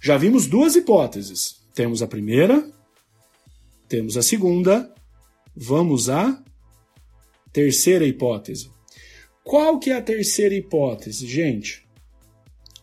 Já 0.00 0.16
vimos 0.16 0.46
duas 0.46 0.74
hipóteses. 0.74 1.56
Temos 1.74 2.00
a 2.00 2.06
primeira, 2.06 2.66
temos 3.86 4.16
a 4.16 4.22
segunda, 4.22 4.90
vamos 5.54 6.08
à 6.08 6.42
terceira 7.52 8.06
hipótese. 8.06 8.70
Qual 9.42 9.78
que 9.78 9.90
é 9.90 9.96
a 9.96 10.02
terceira 10.02 10.54
hipótese, 10.54 11.26
gente? 11.26 11.83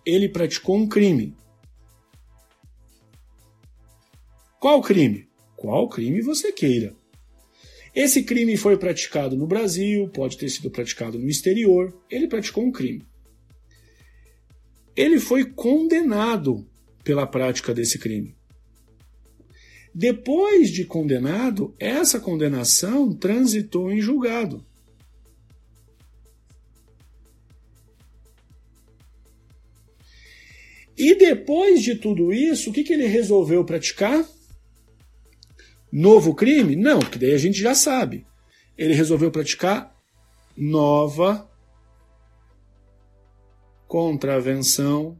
Ele 0.05 0.29
praticou 0.29 0.77
um 0.77 0.87
crime. 0.87 1.35
Qual 4.59 4.81
crime? 4.81 5.27
Qual 5.55 5.87
crime 5.89 6.21
você 6.21 6.51
queira. 6.51 6.95
Esse 7.93 8.23
crime 8.23 8.55
foi 8.55 8.77
praticado 8.77 9.35
no 9.35 9.45
Brasil, 9.45 10.07
pode 10.09 10.37
ter 10.37 10.49
sido 10.49 10.71
praticado 10.71 11.19
no 11.19 11.27
exterior. 11.27 11.93
Ele 12.09 12.27
praticou 12.27 12.63
um 12.63 12.71
crime. 12.71 13.05
Ele 14.95 15.19
foi 15.19 15.45
condenado 15.45 16.67
pela 17.03 17.27
prática 17.27 17.73
desse 17.73 17.99
crime. 17.99 18.35
Depois 19.93 20.69
de 20.69 20.85
condenado, 20.85 21.75
essa 21.77 22.19
condenação 22.19 23.13
transitou 23.13 23.91
em 23.91 23.99
julgado. 23.99 24.65
E 31.01 31.15
depois 31.15 31.81
de 31.81 31.95
tudo 31.95 32.31
isso, 32.31 32.69
o 32.69 32.73
que, 32.73 32.83
que 32.83 32.93
ele 32.93 33.07
resolveu 33.07 33.65
praticar? 33.65 34.23
Novo 35.91 36.35
crime? 36.35 36.75
Não, 36.75 36.99
porque 36.99 37.17
daí 37.17 37.33
a 37.33 37.39
gente 37.39 37.59
já 37.59 37.73
sabe. 37.73 38.23
Ele 38.77 38.93
resolveu 38.93 39.31
praticar 39.31 39.99
nova 40.55 41.49
contravenção 43.87 45.17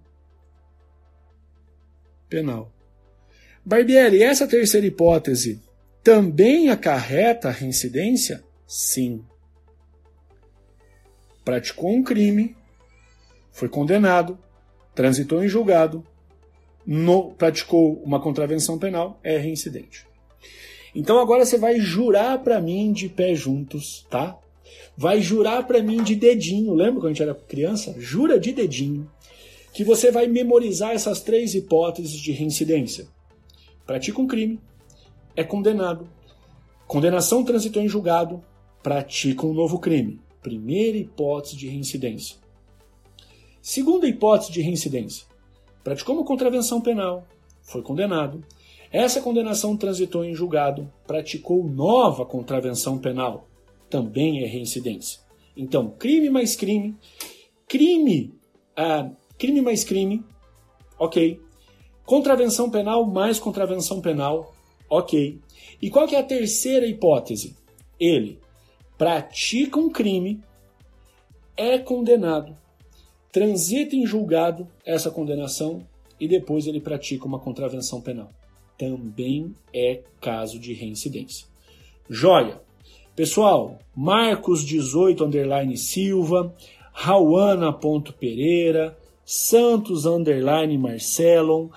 penal. 2.30 2.72
Barbieri, 3.66 4.22
essa 4.22 4.48
terceira 4.48 4.86
hipótese 4.86 5.64
também 6.04 6.70
acarreta 6.70 7.50
reincidência? 7.50 8.44
Sim. 8.68 9.26
Praticou 11.44 11.90
um 11.90 12.04
crime, 12.04 12.56
foi 13.52 13.68
condenado, 13.68 14.38
transitou 15.02 15.44
em 15.44 15.48
julgado, 15.48 16.06
no, 16.86 17.32
praticou 17.32 18.00
uma 18.06 18.22
contravenção 18.22 18.78
penal, 18.78 19.20
é 19.24 19.36
reincidente. 19.36 20.06
Então 20.94 21.18
agora 21.18 21.44
você 21.44 21.58
vai 21.58 21.80
jurar 21.80 22.38
para 22.44 22.62
mim 22.62 22.94
de 22.94 23.10
pé 23.10 23.34
juntos, 23.34 24.06
tá? 24.12 24.38
Vai 24.96 25.20
jurar 25.20 25.66
para 25.66 25.82
mim 25.82 26.04
de 26.04 26.14
dedinho. 26.14 26.76
Lembra 26.76 27.02
quando 27.02 27.06
a 27.06 27.10
gente 27.14 27.24
era 27.24 27.34
criança? 27.34 27.96
Jura 27.98 28.40
de 28.40 28.52
dedinho 28.52 29.10
que 29.74 29.84
você 29.84 30.12
vai 30.12 30.28
memorizar 30.28 30.92
essas 30.92 31.20
três 31.20 31.56
hipóteses 31.56 32.20
de 32.20 32.32
reincidência. 32.32 33.08
Pratica 33.88 34.22
um 34.22 34.28
crime, 34.28 34.60
é 35.36 35.44
condenado. 35.44 36.08
Condenação 36.86 37.44
transitou 37.44 37.82
em 37.82 37.88
julgado, 37.88 38.44
pratica 38.84 39.48
um 39.48 39.54
novo 39.54 39.80
crime. 39.80 40.20
Primeira 40.44 40.96
hipótese 40.96 41.56
de 41.56 41.68
reincidência. 41.68 42.41
Segunda 43.62 44.08
hipótese 44.08 44.52
de 44.52 44.62
reincidência. 44.62 45.28
Praticou 45.84 46.16
uma 46.16 46.26
contravenção 46.26 46.82
penal, 46.82 47.28
foi 47.62 47.82
condenado, 47.82 48.44
essa 48.92 49.22
condenação 49.22 49.78
transitou 49.78 50.26
em 50.26 50.34
julgado, 50.34 50.92
praticou 51.06 51.64
nova 51.64 52.26
contravenção 52.26 52.98
penal, 52.98 53.48
também 53.90 54.44
é 54.44 54.48
reincidência. 54.48 55.22
Então, 55.56 55.92
crime 55.92 56.30
mais 56.30 56.56
crime, 56.56 56.98
crime, 57.68 58.34
ah, 58.76 59.10
crime 59.38 59.62
mais 59.62 59.84
crime, 59.84 60.26
ok. 60.98 61.40
Contravenção 62.04 62.70
penal 62.70 63.06
mais 63.06 63.40
contravenção 63.40 64.02
penal, 64.02 64.54
ok. 64.90 65.40
E 65.82 65.90
qual 65.90 66.08
que 66.08 66.16
é 66.16 66.20
a 66.20 66.24
terceira 66.24 66.86
hipótese? 66.86 67.56
Ele 68.00 68.40
pratica 68.98 69.80
um 69.80 69.90
crime, 69.90 70.44
é 71.56 71.78
condenado, 71.78 72.58
transita 73.32 73.96
em 73.96 74.06
julgado 74.06 74.68
essa 74.86 75.10
condenação 75.10 75.84
e 76.20 76.28
depois 76.28 76.68
ele 76.68 76.80
pratica 76.80 77.26
uma 77.26 77.40
contravenção 77.40 78.02
penal 78.02 78.30
também 78.82 79.56
é 79.72 80.02
caso 80.20 80.58
de 80.58 80.74
reincidência. 80.74 81.46
Joia! 82.10 82.60
Pessoal, 83.16 83.78
Marcos 83.96 84.66
18 84.66 85.24
underline 85.24 85.78
Silva, 85.78 86.52
Rauana.pereira, 86.92 88.98
Santos 89.24 90.08
underline 90.08 90.76
Marcelon, 90.80 91.70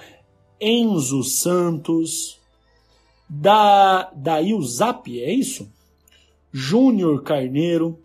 Enzo 0.59 1.23
Santos, 1.23 2.41
da 3.29 4.11
Daí 4.17 4.55
o 4.55 4.63
Zap, 4.63 5.07
é 5.21 5.31
isso? 5.31 5.71
Júnior 6.51 7.23
Carneiro. 7.23 7.99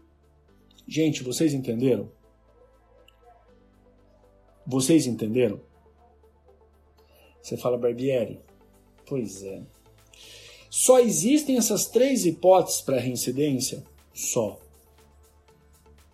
Gente, 0.85 1.23
vocês 1.23 1.53
entenderam? 1.53 2.11
Vocês 4.69 5.07
entenderam? 5.07 5.59
Você 7.41 7.57
fala 7.57 7.75
Barbieri? 7.75 8.39
Pois 9.03 9.41
é. 9.41 9.63
Só 10.69 10.99
existem 10.99 11.57
essas 11.57 11.87
três 11.87 12.23
hipóteses 12.23 12.79
para 12.79 12.99
reincidência? 12.99 13.83
Só. 14.13 14.59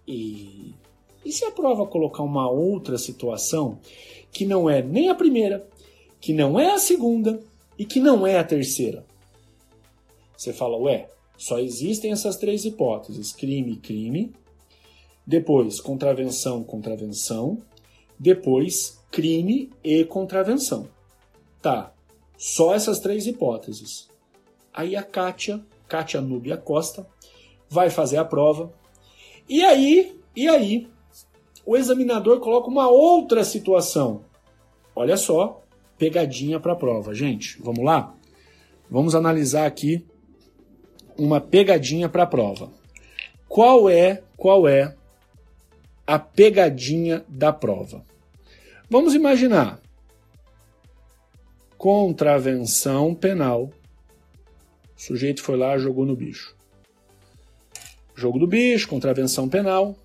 E, 0.08 0.74
e 1.26 1.34
se 1.34 1.44
a 1.44 1.52
prova 1.52 1.86
colocar 1.86 2.24
uma 2.24 2.50
outra 2.50 2.98
situação 2.98 3.78
que 4.32 4.46
não 4.46 4.70
é 4.70 4.82
nem 4.82 5.10
a 5.10 5.16
primeira, 5.16 5.68
que 6.22 6.32
não 6.32 6.58
é 6.58 6.72
a 6.72 6.80
segunda 6.80 7.44
e 7.78 7.84
que 7.84 8.00
não 8.00 8.26
é 8.26 8.40
a 8.40 8.44
terceira? 8.46 9.06
Você 10.38 10.54
fala, 10.54 10.78
ué, 10.78 11.10
só 11.38 11.60
existem 11.60 12.14
essas 12.14 12.38
três 12.38 12.64
hipóteses: 12.64 13.34
crime, 13.34 13.76
crime, 13.76 14.32
depois 15.28 15.82
contravenção, 15.82 16.64
contravenção, 16.64 17.62
depois 18.20 19.02
crime 19.12 19.72
e 19.84 20.04
contravenção. 20.04 20.88
Tá, 21.62 21.94
só 22.38 22.76
essas 22.76 23.00
três 23.00 23.26
hipóteses. 23.28 24.10
Aí 24.74 24.96
a 24.96 25.04
Kátia, 25.04 25.66
Kátia 25.88 26.20
Núbia 26.22 26.58
Costa, 26.58 27.08
vai 27.70 27.90
fazer 27.90 28.18
a 28.18 28.26
prova. 28.26 28.74
E 29.48 29.64
aí, 29.64 30.20
e 30.36 30.48
aí, 30.48 30.88
o 31.66 31.78
examinador 31.78 32.40
coloca 32.40 32.68
uma 32.68 32.90
outra 32.90 33.44
situação. 33.44 34.22
Olha 34.96 35.18
só, 35.18 35.62
pegadinha 35.98 36.60
para 36.60 36.74
a 36.74 36.76
prova. 36.76 37.14
Gente, 37.14 37.62
vamos 37.62 37.84
lá? 37.84 38.14
Vamos 38.90 39.16
analisar 39.16 39.66
aqui 39.66 40.06
uma 41.18 41.40
pegadinha 41.40 42.10
para 42.10 42.24
a 42.24 42.28
prova. 42.28 42.70
Qual 43.48 43.90
é, 43.90 44.24
qual 44.38 44.68
é 44.68 44.96
a 46.06 46.20
pegadinha 46.20 47.26
da 47.28 47.52
prova? 47.52 48.04
Vamos 48.90 49.14
imaginar 49.14 49.82
contravenção 51.78 53.14
penal. 53.14 53.72
O 54.98 55.02
sujeito 55.02 55.44
foi 55.44 55.58
lá, 55.58 55.78
jogou 55.78 56.06
no 56.06 56.16
bicho. 56.16 56.56
Jogo 58.16 58.40
do 58.40 58.48
bicho, 58.48 58.88
contravenção 58.88 59.50
penal. 59.50 59.96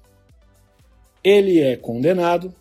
Ele 1.23 1.61
é 1.61 1.77
condenado. 1.77 2.55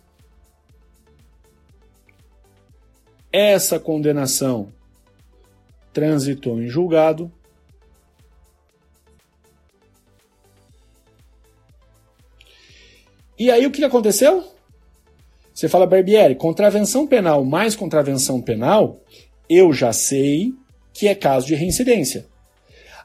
Essa 3.32 3.78
condenação 3.80 4.72
transitou 5.92 6.60
em 6.60 6.68
julgado. 6.68 7.30
E 13.40 13.50
aí 13.50 13.64
o 13.66 13.70
que 13.70 13.82
aconteceu? 13.82 14.46
Você 15.54 15.66
fala, 15.66 15.86
Barbieri, 15.86 16.34
contravenção 16.34 17.06
penal 17.06 17.42
mais 17.42 17.74
contravenção 17.74 18.42
penal, 18.42 19.02
eu 19.48 19.72
já 19.72 19.94
sei 19.94 20.52
que 20.92 21.08
é 21.08 21.14
caso 21.14 21.46
de 21.46 21.54
reincidência. 21.54 22.26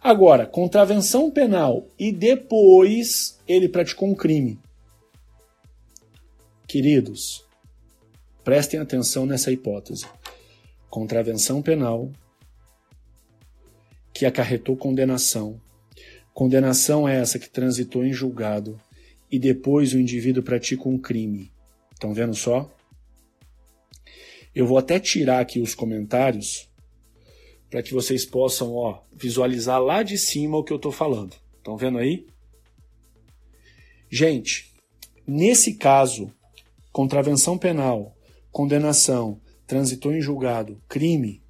Agora, 0.04 0.46
contravenção 0.46 1.32
penal 1.32 1.88
e 1.98 2.12
depois 2.12 3.40
ele 3.48 3.70
praticou 3.70 4.10
um 4.10 4.14
crime. 4.14 4.60
Queridos, 6.68 7.46
prestem 8.44 8.82
atenção 8.82 9.26
nessa 9.26 9.54
hipótese. 9.54 10.06
Contravenção 10.90 11.62
penal 11.62 12.12
que 14.14 14.26
acarretou 14.26 14.76
condenação. 14.76 15.62
Condenação 16.34 17.08
é 17.08 17.22
essa 17.22 17.40
que 17.40 17.50
transitou 17.50 18.04
em 18.04 18.12
julgado 18.12 18.78
e 19.32 19.40
depois 19.40 19.94
o 19.94 20.00
indivíduo 20.00 20.44
pratica 20.44 20.88
um 20.88 20.98
crime. 20.98 21.52
Estão 21.94 22.14
vendo 22.14 22.36
só? 22.36 22.72
Eu 24.54 24.66
vou 24.66 24.78
até 24.78 25.00
tirar 25.00 25.40
aqui 25.40 25.60
os 25.60 25.76
comentários 25.76 26.70
para 27.70 27.84
que 27.84 27.94
vocês 27.94 28.26
possam 28.26 28.74
ó, 28.74 29.02
visualizar 29.14 29.82
lá 29.82 30.02
de 30.04 30.18
cima 30.18 30.58
o 30.58 30.64
que 30.64 30.72
eu 30.72 30.78
estou 30.78 30.92
falando. 30.92 31.36
Estão 31.58 31.76
vendo 31.76 31.98
aí? 31.98 32.26
Gente, 34.10 34.74
nesse 35.28 35.74
caso, 35.74 36.32
contravenção 36.92 37.58
penal, 37.58 38.16
condenação, 38.52 39.42
transitou 39.68 40.14
em 40.14 40.22
julgado, 40.22 40.82
crime, 40.88 41.42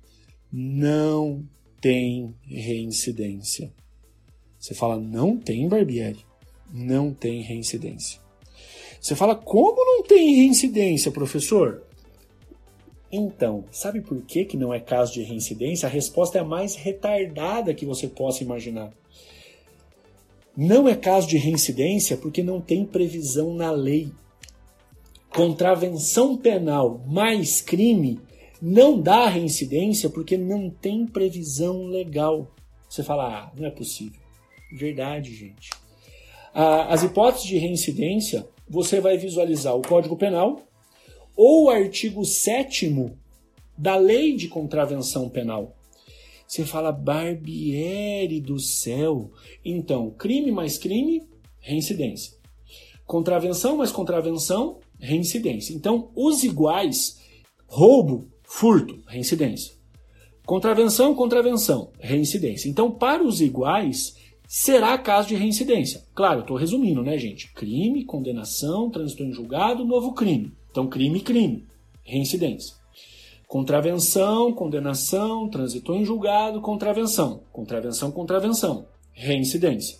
não 0.52 1.48
tem 1.80 2.34
reincidência. 2.42 3.72
Você 4.58 4.74
fala, 4.74 5.00
não 5.00 5.38
tem, 5.38 5.70
Barbieri? 5.70 6.25
Não 6.74 7.14
tem 7.14 7.42
reincidência. 7.42 8.20
Você 9.00 9.16
fala, 9.16 9.36
como 9.36 9.76
não 9.86 10.04
tem 10.04 10.36
reincidência, 10.36 11.12
professor? 11.12 11.84
Então, 13.12 13.66
sabe 13.72 14.02
por 14.02 14.22
que, 14.24 14.46
que 14.46 14.58
não 14.58 14.74
é 14.74 14.80
caso 14.80 15.14
de 15.14 15.24
reincidência? 15.24 15.88
A 15.88 15.92
resposta 15.92 16.38
é 16.38 16.42
a 16.42 16.46
mais 16.46 16.76
retardada 16.76 17.74
que 17.74 17.86
você 17.86 18.08
possa 18.08 18.44
imaginar. 18.44 18.92
Não 20.58 20.88
é 20.88 20.96
caso 20.96 21.28
de 21.28 21.38
reincidência 21.38 22.18
porque 22.18 22.42
não 22.42 22.60
tem 22.60 22.86
previsão 22.86 23.54
na 23.54 23.72
lei. 23.72 24.12
Contravenção 25.30 26.38
penal 26.38 27.04
mais 27.08 27.62
crime 27.62 28.20
não 28.62 29.00
dá 29.00 29.28
reincidência 29.28 30.10
porque 30.10 30.38
não 30.38 30.70
tem 30.70 31.06
previsão 31.06 31.86
legal. 31.86 32.52
Você 32.90 33.04
fala, 33.04 33.44
ah, 33.44 33.52
não 33.56 33.68
é 33.68 33.72
possível. 33.72 34.22
Verdade, 34.74 35.36
gente. 35.36 35.70
As 36.58 37.04
hipóteses 37.04 37.46
de 37.46 37.58
reincidência, 37.58 38.48
você 38.66 39.02
vai 39.02 39.18
visualizar 39.18 39.76
o 39.76 39.82
Código 39.82 40.16
Penal 40.16 40.62
ou 41.36 41.66
o 41.66 41.70
artigo 41.70 42.24
7 42.24 43.12
da 43.78 43.98
Lei 43.98 44.38
de 44.38 44.48
Contravenção 44.48 45.28
Penal. 45.28 45.76
Você 46.48 46.64
fala, 46.64 46.94
Barbieri 46.94 48.40
do 48.40 48.58
céu. 48.58 49.32
Então, 49.66 50.12
crime 50.12 50.50
mais 50.50 50.78
crime, 50.78 51.24
reincidência. 51.60 52.38
Contravenção 53.06 53.76
mais 53.76 53.92
contravenção, 53.92 54.80
reincidência. 54.98 55.74
Então, 55.74 56.10
os 56.16 56.46
iguais, 56.46 57.20
roubo, 57.68 58.30
furto, 58.44 59.04
reincidência. 59.08 59.74
Contravenção, 60.46 61.14
contravenção, 61.16 61.92
reincidência. 62.00 62.70
Então, 62.70 62.90
para 62.90 63.22
os 63.22 63.42
iguais, 63.42 64.16
será 64.48 64.98
caso 64.98 65.28
de 65.28 65.36
reincidência. 65.36 66.04
Claro, 66.14 66.42
estou 66.42 66.58
resumindo, 66.58 67.02
né, 67.02 67.18
gente? 67.18 67.52
Crime, 67.54 68.06
condenação, 68.06 68.90
trânsito 68.90 69.24
em 69.24 69.32
julgado, 69.32 69.86
novo 69.86 70.14
crime. 70.14 70.54
Então, 70.72 70.88
crime, 70.88 71.22
crime, 71.22 71.66
reincidência. 72.04 72.76
Contravenção, 73.48 74.52
condenação, 74.52 75.48
transitou 75.50 75.96
em 75.96 76.04
julgado, 76.04 76.62
contravenção. 76.62 77.42
Contravenção, 77.52 78.12
contravenção, 78.12 78.88
reincidência. 79.14 80.00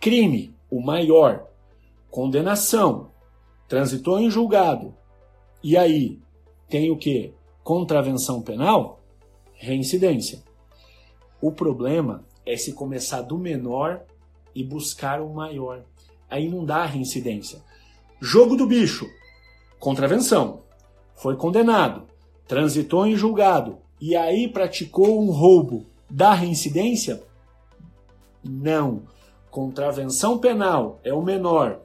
Crime, 0.00 0.54
o 0.70 0.80
maior. 0.80 1.48
Condenação, 2.10 3.10
transitou 3.68 4.20
em 4.20 4.30
julgado. 4.30 4.94
E 5.62 5.76
aí, 5.76 6.18
tem 6.68 6.90
o 6.90 6.96
que? 6.96 7.32
Contravenção 7.62 8.42
penal, 8.42 9.00
reincidência. 9.54 10.42
O 11.40 11.52
problema 11.52 12.24
é 12.44 12.56
se 12.56 12.72
começar 12.72 13.22
do 13.22 13.38
menor 13.38 14.02
e 14.54 14.62
buscar 14.62 15.20
o 15.20 15.32
maior. 15.32 15.82
Aí 16.28 16.48
não 16.48 16.64
dá 16.64 16.84
reincidência. 16.84 17.60
Jogo 18.20 18.56
do 18.56 18.66
bicho, 18.66 19.08
contravenção. 19.78 20.60
Foi 21.14 21.36
condenado, 21.36 22.04
transitou 22.46 23.06
em 23.06 23.16
julgado 23.16 23.78
e 24.00 24.16
aí 24.16 24.48
praticou 24.48 25.22
um 25.22 25.30
roubo. 25.30 25.86
Dá 26.08 26.34
reincidência? 26.34 27.22
Não. 28.42 29.02
Contravenção 29.50 30.38
penal 30.38 31.00
é 31.04 31.12
o 31.12 31.22
menor. 31.22 31.80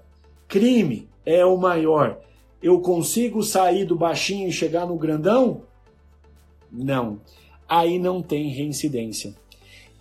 Crime 0.48 1.08
é 1.26 1.46
o 1.46 1.58
maior. 1.58 2.20
Eu 2.62 2.80
consigo 2.82 3.44
sair 3.44 3.86
do 3.86 3.96
baixinho 3.96 4.48
e 4.48 4.52
chegar 4.52 4.86
no 4.86 4.98
grandão? 4.98 5.62
Não. 6.72 7.20
Aí 7.68 8.00
não 8.00 8.22
tem 8.22 8.50
reincidência. 8.50 9.36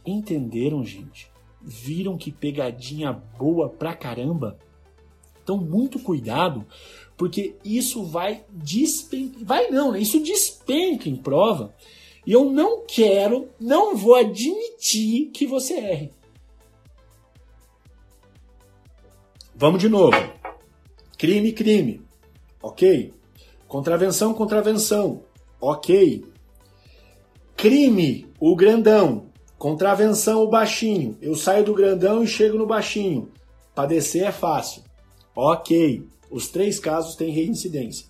Entenderam, 0.07 0.85
gente? 0.85 1.31
Viram 1.61 2.17
que 2.17 2.31
pegadinha 2.31 3.13
boa 3.13 3.69
pra 3.69 3.95
caramba? 3.95 4.59
Então, 5.43 5.57
muito 5.57 5.99
cuidado, 5.99 6.67
porque 7.17 7.57
isso 7.65 8.05
vai 8.05 8.45
despencar. 8.51 9.45
Vai 9.45 9.71
não, 9.71 9.93
né? 9.93 10.01
Isso 10.01 10.21
despenca 10.21 11.09
em 11.09 11.17
prova. 11.17 11.75
E 12.27 12.33
eu 12.33 12.51
não 12.51 12.85
quero, 12.85 13.49
não 13.61 13.97
vou 13.97 14.17
admitir 14.17 15.31
que 15.31 15.47
você 15.47 15.75
erre. 15.75 16.13
Vamos 19.55 19.81
de 19.81 19.89
novo. 19.89 20.17
Crime, 21.17 21.53
crime. 21.53 22.03
Ok. 22.61 23.15
Contravenção, 23.67 24.35
contravenção. 24.35 25.23
Ok. 25.61 26.25
Crime, 27.57 28.27
o 28.39 28.55
grandão. 28.55 29.31
Contravenção, 29.59 30.43
o 30.43 30.49
baixinho. 30.49 31.17
Eu 31.21 31.35
saio 31.35 31.65
do 31.65 31.75
grandão 31.75 32.23
e 32.23 32.27
chego 32.27 32.59
no 32.59 32.67
baixinho. 32.67 33.31
Padecer 33.75 34.25
é 34.25 34.33
fácil. 34.33 34.83
Ok. 35.35 36.07
Os 36.31 36.49
três 36.49 36.79
casos 36.79 37.15
têm 37.15 37.31
reincidência. 37.31 38.07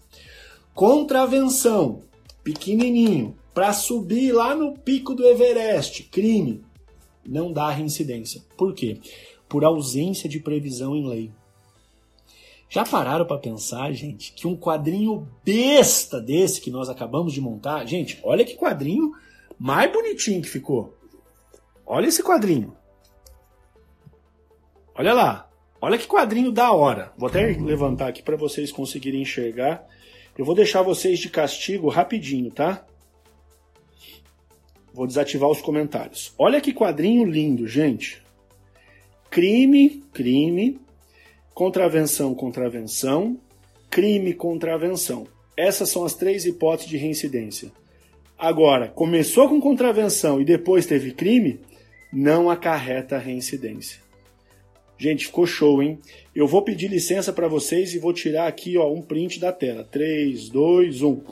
Contravenção, 0.75 2.03
pequenininho, 2.43 3.37
para 3.55 3.73
subir 3.73 4.33
lá 4.33 4.55
no 4.55 4.77
pico 4.77 5.15
do 5.15 5.27
Everest, 5.27 6.03
crime, 6.05 6.63
não 7.27 7.53
dá 7.53 7.71
reincidência. 7.71 8.43
Por 8.57 8.75
quê? 8.75 9.01
Por 9.49 9.65
ausência 9.65 10.29
de 10.29 10.41
previsão 10.41 10.95
em 10.95 11.07
lei. 11.07 11.33
Já 12.69 12.85
pararam 12.85 13.25
para 13.25 13.39
pensar, 13.39 13.93
gente, 13.93 14.33
que 14.33 14.47
um 14.47 14.57
quadrinho 14.57 15.27
besta 15.45 16.21
desse 16.21 16.61
que 16.61 16.71
nós 16.71 16.89
acabamos 16.89 17.33
de 17.33 17.41
montar, 17.41 17.87
gente, 17.87 18.19
olha 18.23 18.45
que 18.45 18.57
quadrinho 18.57 19.13
mais 19.59 19.91
bonitinho 19.91 20.43
que 20.43 20.49
ficou. 20.49 20.96
Olha 21.87 22.09
esse 22.09 22.23
quadrinho. 22.23 22.77
Olha 24.95 25.15
lá. 25.15 25.49
Olha 25.81 25.99
que 25.99 26.07
quadrinho 26.07 26.51
da 26.51 26.73
hora. 26.73 27.13
Vou 27.17 27.29
até 27.29 27.47
levantar 27.47 28.09
aqui 28.09 28.23
para 28.23 28.37
vocês 28.37 28.73
conseguirem 28.73 29.23
enxergar. 29.23 29.87
Eu 30.37 30.45
vou 30.45 30.55
deixar 30.55 30.83
vocês 30.83 31.19
de 31.19 31.31
castigo 31.31 31.89
rapidinho, 31.89 32.51
tá? 32.51 32.85
Vou 34.93 35.07
desativar 35.07 35.49
os 35.49 35.61
comentários. 35.61 36.35
Olha 36.39 36.61
que 36.61 36.73
quadrinho 36.73 37.25
lindo, 37.25 37.69
gente. 37.69 38.23
Crime, 39.31 40.03
crime, 40.13 40.81
contravenção, 41.53 42.35
contravenção, 42.35 43.39
crime, 43.91 44.33
contravenção. 44.33 45.27
Essas 45.57 45.91
são 45.91 46.05
as 46.05 46.15
três 46.15 46.47
hipóteses 46.47 46.91
de 46.91 46.97
reincidência. 46.97 47.71
Agora, 48.39 48.89
começou 48.89 49.49
com 49.49 49.61
contravenção 49.61 50.41
e 50.41 50.45
depois 50.45 50.85
teve 50.85 51.13
crime, 51.13 51.61
não 52.17 52.49
acarreta 52.49 53.19
reincidência. 53.19 54.01
Gente, 54.97 55.27
ficou 55.27 55.47
show, 55.47 55.83
hein? 55.83 56.01
Eu 56.35 56.49
vou 56.49 56.63
pedir 56.63 56.89
licença 56.89 57.31
para 57.31 57.47
vocês 57.47 57.93
e 57.93 57.99
vou 57.99 58.15
tirar 58.15 58.47
aqui 58.47 58.79
ó, 58.79 58.91
um 58.91 59.03
print 59.03 59.39
da 59.39 59.53
tela. 59.53 59.85
3, 59.85 60.49
2, 60.49 61.03
1. 61.03 61.25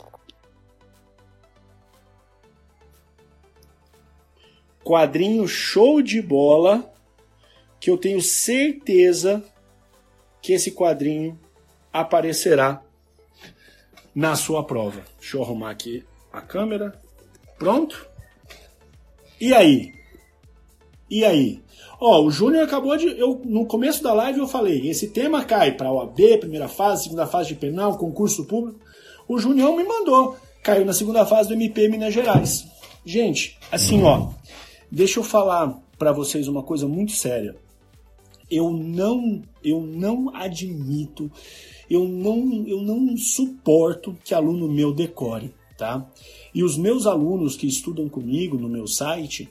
Quadrinho 4.84 5.48
show 5.48 6.02
de 6.02 6.20
bola 6.20 6.92
que 7.80 7.88
eu 7.88 7.96
tenho 7.96 8.20
certeza 8.20 9.42
que 10.42 10.52
esse 10.52 10.70
quadrinho 10.70 11.40
aparecerá 11.90 12.82
na 14.14 14.36
sua 14.36 14.62
prova. 14.62 15.02
Deixa 15.18 15.38
eu 15.38 15.42
arrumar 15.42 15.70
aqui 15.70 16.04
a 16.30 16.42
câmera. 16.42 17.00
Pronto? 17.58 18.06
E 19.40 19.54
aí? 19.54 20.03
E 21.14 21.24
aí? 21.24 21.60
Ó, 22.00 22.24
o 22.24 22.30
Júnior 22.32 22.64
acabou 22.64 22.96
de. 22.96 23.06
Eu, 23.06 23.40
no 23.44 23.66
começo 23.66 24.02
da 24.02 24.12
live 24.12 24.40
eu 24.40 24.48
falei: 24.48 24.90
esse 24.90 25.10
tema 25.10 25.44
cai 25.44 25.70
para 25.70 25.92
OAB, 25.92 26.18
primeira 26.40 26.66
fase, 26.66 27.04
segunda 27.04 27.24
fase 27.24 27.50
de 27.50 27.54
penal, 27.54 27.96
concurso 27.96 28.44
público. 28.46 28.80
O 29.28 29.38
Júnior 29.38 29.76
me 29.76 29.84
mandou. 29.84 30.36
Caiu 30.60 30.84
na 30.84 30.92
segunda 30.92 31.24
fase 31.24 31.48
do 31.48 31.54
MP 31.54 31.86
Minas 31.86 32.12
Gerais. 32.12 32.66
Gente, 33.06 33.56
assim, 33.70 34.02
ó. 34.02 34.30
Deixa 34.90 35.20
eu 35.20 35.24
falar 35.24 35.80
para 35.96 36.10
vocês 36.10 36.48
uma 36.48 36.64
coisa 36.64 36.88
muito 36.88 37.12
séria. 37.12 37.54
Eu 38.50 38.72
não, 38.72 39.40
eu 39.62 39.80
não 39.80 40.34
admito, 40.34 41.30
eu 41.88 42.08
não, 42.08 42.64
eu 42.66 42.82
não 42.82 43.16
suporto 43.16 44.16
que 44.24 44.34
aluno 44.34 44.66
meu 44.66 44.92
decore, 44.92 45.54
tá? 45.78 46.04
E 46.52 46.64
os 46.64 46.76
meus 46.76 47.06
alunos 47.06 47.56
que 47.56 47.68
estudam 47.68 48.08
comigo 48.08 48.58
no 48.58 48.68
meu 48.68 48.86
site, 48.88 49.48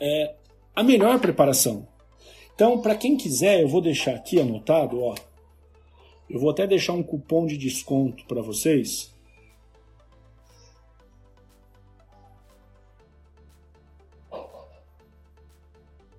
é, 0.00 0.34
a 0.74 0.82
melhor 0.82 1.20
preparação. 1.20 1.86
Então, 2.54 2.80
para 2.80 2.96
quem 2.96 3.16
quiser, 3.16 3.60
eu 3.60 3.68
vou 3.68 3.80
deixar 3.80 4.14
aqui 4.14 4.40
anotado, 4.40 5.02
ó. 5.02 5.14
Eu 6.28 6.40
vou 6.40 6.50
até 6.50 6.66
deixar 6.66 6.92
um 6.94 7.02
cupom 7.02 7.46
de 7.46 7.56
desconto 7.56 8.24
para 8.26 8.42
vocês. 8.42 9.14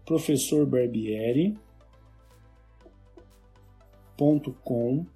Professor 0.05 0.65
Barbieri 0.65 1.57
.com.br. 4.17 5.07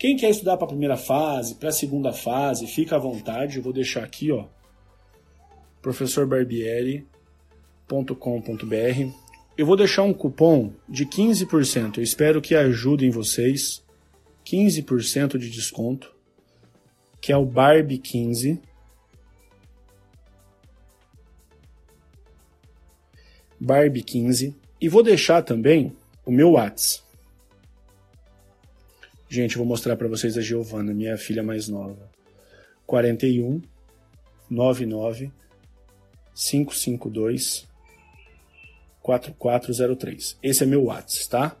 Quem 0.00 0.16
quer 0.16 0.30
estudar 0.30 0.56
para 0.56 0.64
a 0.64 0.70
primeira 0.70 0.96
fase, 0.96 1.54
para 1.54 1.68
a 1.68 1.72
segunda 1.72 2.12
fase, 2.12 2.66
fica 2.66 2.96
à 2.96 2.98
vontade. 2.98 3.58
Eu 3.58 3.62
vou 3.62 3.72
deixar 3.72 4.02
aqui, 4.02 4.32
ó. 4.32 4.46
Professor 5.80 6.26
Barbieri 6.26 7.06
www.barbie.com.br. 7.90 9.12
Eu 9.58 9.66
vou 9.66 9.76
deixar 9.76 10.04
um 10.04 10.14
cupom 10.14 10.72
de 10.88 11.04
15%. 11.04 11.98
Eu 11.98 12.02
espero 12.04 12.40
que 12.40 12.54
ajudem 12.54 13.10
vocês. 13.10 13.84
15% 14.46 15.36
de 15.36 15.50
desconto, 15.50 16.14
que 17.20 17.30
é 17.30 17.36
o 17.36 17.44
Barbie 17.44 17.98
15. 17.98 18.60
Barbie 23.60 24.02
15 24.02 24.56
e 24.80 24.88
vou 24.88 25.02
deixar 25.02 25.42
também 25.42 25.92
o 26.24 26.32
meu 26.32 26.52
WhatsApp. 26.52 27.09
Gente, 29.32 29.56
vou 29.56 29.64
mostrar 29.64 29.94
para 29.94 30.08
vocês 30.08 30.36
a 30.36 30.40
Giovana, 30.40 30.92
minha 30.92 31.16
filha 31.16 31.40
mais 31.40 31.68
nova. 31.68 32.10
41 32.84 33.62
99 34.50 35.30
552 36.34 37.68
4403. 39.00 40.36
Esse 40.42 40.64
é 40.64 40.66
meu 40.66 40.86
WhatsApp, 40.86 41.30
tá? 41.30 41.56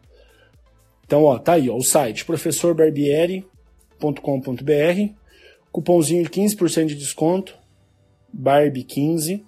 Então, 1.06 1.22
ó, 1.22 1.38
tá 1.38 1.52
aí, 1.52 1.70
ó, 1.70 1.76
o 1.76 1.82
site 1.82 2.24
professorbarbieri.com.br, 2.24 5.14
cupomzinho 5.70 6.24
de 6.24 6.30
15% 6.30 6.86
de 6.86 6.96
desconto, 6.96 7.56
Barbie15. 8.36 9.44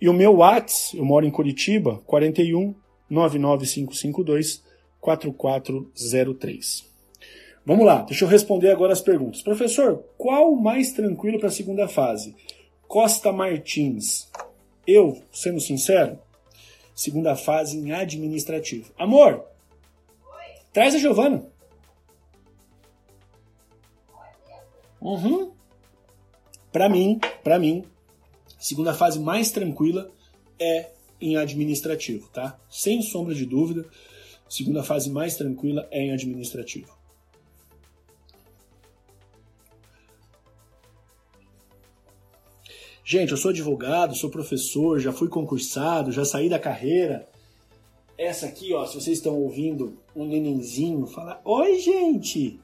E 0.00 0.08
o 0.08 0.12
meu 0.12 0.36
WhatsApp, 0.36 0.98
eu 0.98 1.04
moro 1.04 1.26
em 1.26 1.32
Curitiba, 1.32 2.00
41 2.06 2.76
99552 3.10 4.62
4403. 5.00 6.89
Vamos 7.64 7.84
lá, 7.84 8.02
deixa 8.02 8.24
eu 8.24 8.28
responder 8.28 8.70
agora 8.70 8.92
as 8.92 9.00
perguntas. 9.00 9.42
Professor, 9.42 10.02
qual 10.16 10.54
mais 10.56 10.92
tranquilo 10.92 11.38
para 11.38 11.48
a 11.48 11.52
segunda 11.52 11.86
fase? 11.86 12.34
Costa 12.88 13.32
Martins. 13.32 14.28
Eu, 14.86 15.22
sendo 15.30 15.60
sincero, 15.60 16.18
segunda 16.94 17.36
fase 17.36 17.78
em 17.78 17.92
administrativo. 17.92 18.92
Amor, 18.98 19.44
Oi. 20.26 20.44
traz 20.72 20.94
a 20.94 20.98
Giovana. 20.98 21.46
Uhum. 25.00 25.52
Para 26.72 26.88
mim, 26.88 27.18
para 27.42 27.58
mim, 27.58 27.84
segunda 28.58 28.94
fase 28.94 29.18
mais 29.18 29.50
tranquila 29.50 30.10
é 30.58 30.90
em 31.20 31.36
administrativo, 31.36 32.28
tá? 32.28 32.58
Sem 32.70 33.02
sombra 33.02 33.34
de 33.34 33.44
dúvida, 33.44 33.86
segunda 34.48 34.82
fase 34.82 35.10
mais 35.10 35.36
tranquila 35.36 35.86
é 35.90 36.02
em 36.02 36.12
administrativo. 36.12 36.99
Gente, 43.10 43.32
eu 43.32 43.36
sou 43.36 43.48
advogado, 43.48 44.14
sou 44.14 44.30
professor, 44.30 45.00
já 45.00 45.12
fui 45.12 45.26
concursado, 45.26 46.12
já 46.12 46.24
saí 46.24 46.48
da 46.48 46.60
carreira. 46.60 47.28
Essa 48.16 48.46
aqui, 48.46 48.72
ó, 48.72 48.86
se 48.86 48.94
vocês 48.94 49.18
estão 49.18 49.34
ouvindo 49.34 49.98
um 50.14 50.24
nenenzinho 50.24 51.08
fala: 51.08 51.40
Oi, 51.44 51.80
gente! 51.80 52.60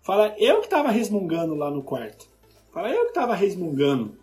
Fala, 0.00 0.36
eu 0.38 0.60
que 0.60 0.68
tava 0.68 0.88
resmungando 0.88 1.56
lá 1.56 1.68
no 1.68 1.82
quarto. 1.82 2.28
Fala, 2.72 2.90
eu 2.90 3.06
que 3.06 3.12
tava 3.12 3.34
resmungando. 3.34 4.16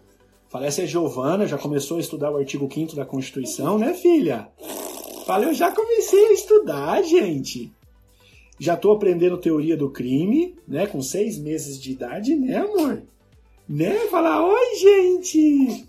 Fala, 0.47 0.65
essa 0.65 0.83
é 0.83 0.85
Giovana, 0.85 1.45
já 1.45 1.57
começou 1.57 1.97
a 1.97 1.99
estudar 1.99 2.31
o 2.31 2.37
artigo 2.37 2.69
5 2.73 2.95
da 2.95 3.05
Constituição, 3.05 3.77
né, 3.77 3.93
filha? 3.93 4.47
Fala, 5.25 5.43
eu 5.43 5.53
já 5.53 5.73
comecei 5.73 6.27
a 6.27 6.31
estudar, 6.31 7.01
gente. 7.01 7.69
Já 8.57 8.77
tô 8.77 8.93
aprendendo 8.93 9.37
teoria 9.37 9.75
do 9.75 9.89
crime, 9.89 10.55
né, 10.65 10.87
com 10.87 11.01
seis 11.01 11.37
meses 11.37 11.77
de 11.77 11.91
idade, 11.91 12.33
né, 12.33 12.59
amor? 12.59 13.03
Né? 13.69 14.07
Fala, 14.07 14.43
oi, 14.43 14.75
gente! 14.75 15.87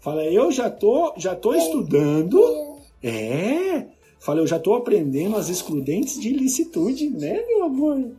Fala, 0.00 0.24
eu 0.24 0.50
já 0.50 0.68
tô, 0.68 1.14
já 1.16 1.36
tô 1.36 1.54
estudando. 1.54 2.80
É. 3.02 3.86
Fala, 4.18 4.40
eu 4.40 4.46
já 4.46 4.58
tô 4.58 4.74
aprendendo 4.74 5.36
as 5.36 5.48
excludentes 5.48 6.20
de 6.20 6.28
ilicitude, 6.28 7.08
né, 7.08 7.42
meu 7.46 7.64
amor? 7.64 8.10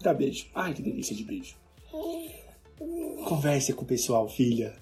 Dá 0.00 0.14
beijo. 0.14 0.46
Ai, 0.54 0.72
que 0.72 0.82
delícia 0.82 1.16
de 1.16 1.24
beijo. 1.24 1.56
Converse 3.26 3.72
com 3.72 3.82
o 3.82 3.86
pessoal, 3.86 4.28
filha. 4.28 4.74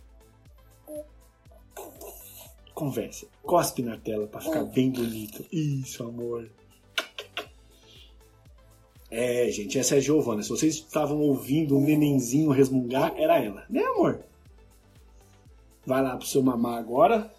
Conversa. 2.74 3.26
Cospe 3.42 3.82
na 3.82 3.96
tela 3.96 4.26
para 4.26 4.40
ficar 4.40 4.64
bem 4.64 4.90
bonito. 4.90 5.44
Isso, 5.50 6.02
amor. 6.02 6.48
É, 9.14 9.51
gente, 9.51 9.79
essa 9.79 9.94
é 9.94 9.98
a 9.98 10.01
Giovana. 10.01 10.42
Se 10.42 10.48
vocês 10.48 10.77
estavam 10.77 11.20
ouvindo 11.20 11.77
um 11.77 11.85
nenenzinho 11.85 12.51
resmungar, 12.51 13.12
era 13.18 13.38
ela. 13.38 13.62
Né, 13.68 13.83
amor? 13.85 14.20
Vai 15.85 16.03
lá 16.03 16.16
pro 16.16 16.27
seu 16.27 16.42
mamar 16.42 16.79
agora. 16.79 17.31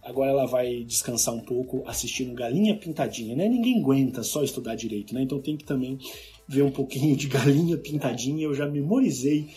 Agora 0.00 0.30
ela 0.30 0.46
vai 0.46 0.84
descansar 0.84 1.34
um 1.34 1.40
pouco 1.40 1.82
assistindo 1.84 2.32
Galinha 2.32 2.76
Pintadinha, 2.76 3.34
né? 3.34 3.48
Ninguém 3.48 3.80
aguenta 3.80 4.22
só 4.22 4.44
estudar 4.44 4.76
direito, 4.76 5.12
né? 5.12 5.22
Então 5.22 5.40
tem 5.40 5.56
que 5.56 5.64
também 5.64 5.98
ver 6.46 6.62
um 6.62 6.70
pouquinho 6.70 7.16
de 7.16 7.26
Galinha 7.26 7.76
Pintadinha. 7.76 8.44
Eu 8.44 8.54
já 8.54 8.68
memorizei 8.68 9.48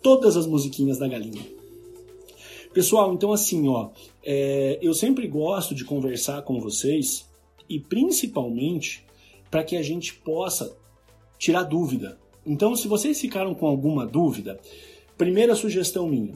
todas 0.00 0.34
as 0.34 0.46
musiquinhas 0.46 0.96
da 0.96 1.08
Galinha. 1.08 1.44
Pessoal, 2.72 3.12
então 3.12 3.34
assim, 3.34 3.68
ó, 3.68 3.90
é, 4.24 4.78
eu 4.80 4.94
sempre 4.94 5.28
gosto 5.28 5.74
de 5.74 5.84
conversar 5.84 6.40
com 6.40 6.58
vocês 6.58 7.28
e 7.68 7.78
principalmente 7.78 9.04
para 9.52 9.62
que 9.62 9.76
a 9.76 9.82
gente 9.82 10.14
possa 10.14 10.74
tirar 11.38 11.64
dúvida. 11.64 12.18
Então, 12.44 12.74
se 12.74 12.88
vocês 12.88 13.20
ficaram 13.20 13.54
com 13.54 13.66
alguma 13.66 14.06
dúvida, 14.06 14.58
primeira 15.18 15.54
sugestão 15.54 16.08
minha, 16.08 16.34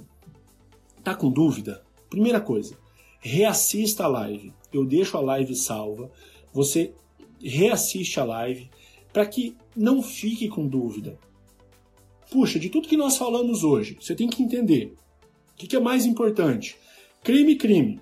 tá 1.02 1.14
com 1.14 1.30
dúvida? 1.30 1.82
Primeira 2.10 2.42
coisa, 2.42 2.76
reassista 3.18 4.04
a 4.04 4.06
live. 4.06 4.52
Eu 4.70 4.84
deixo 4.84 5.16
a 5.16 5.20
live 5.22 5.56
salva, 5.56 6.10
você 6.52 6.92
reassiste 7.42 8.20
a 8.20 8.24
live 8.24 8.70
para 9.14 9.24
que 9.24 9.56
não 9.74 10.02
fique 10.02 10.46
com 10.46 10.68
dúvida. 10.68 11.18
Puxa, 12.30 12.58
de 12.58 12.68
tudo 12.68 12.86
que 12.86 12.98
nós 12.98 13.16
falamos 13.16 13.64
hoje, 13.64 13.96
você 13.98 14.14
tem 14.14 14.28
que 14.28 14.42
entender 14.42 14.94
o 15.54 15.56
que, 15.56 15.66
que 15.66 15.76
é 15.76 15.80
mais 15.80 16.04
importante: 16.04 16.76
crime, 17.24 17.56
crime, 17.56 17.98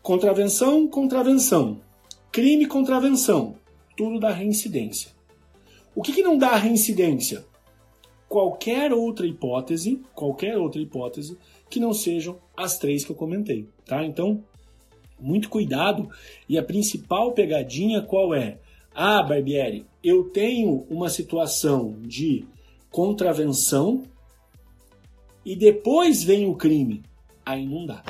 contravenção, 0.00 0.88
contravenção, 0.88 1.82
crime, 2.32 2.64
contravenção 2.64 3.57
tudo 3.98 4.20
dá 4.20 4.30
reincidência. 4.30 5.10
O 5.92 6.00
que, 6.00 6.12
que 6.12 6.22
não 6.22 6.38
dá 6.38 6.54
reincidência? 6.54 7.44
Qualquer 8.28 8.92
outra 8.92 9.26
hipótese, 9.26 10.00
qualquer 10.14 10.56
outra 10.56 10.80
hipótese 10.80 11.36
que 11.68 11.80
não 11.80 11.92
sejam 11.92 12.38
as 12.56 12.78
três 12.78 13.04
que 13.04 13.10
eu 13.10 13.16
comentei, 13.16 13.66
tá? 13.84 14.04
Então, 14.04 14.44
muito 15.18 15.48
cuidado. 15.48 16.08
E 16.48 16.56
a 16.56 16.62
principal 16.62 17.32
pegadinha 17.32 18.00
qual 18.00 18.32
é? 18.32 18.60
Ah, 18.94 19.20
Barbieri, 19.20 19.84
eu 20.02 20.30
tenho 20.30 20.86
uma 20.88 21.08
situação 21.08 21.96
de 22.02 22.46
contravenção 22.92 24.04
e 25.44 25.56
depois 25.56 26.22
vem 26.22 26.46
o 26.46 26.54
crime. 26.54 27.02
Aí 27.44 27.66
não 27.66 27.84
dá, 27.84 28.04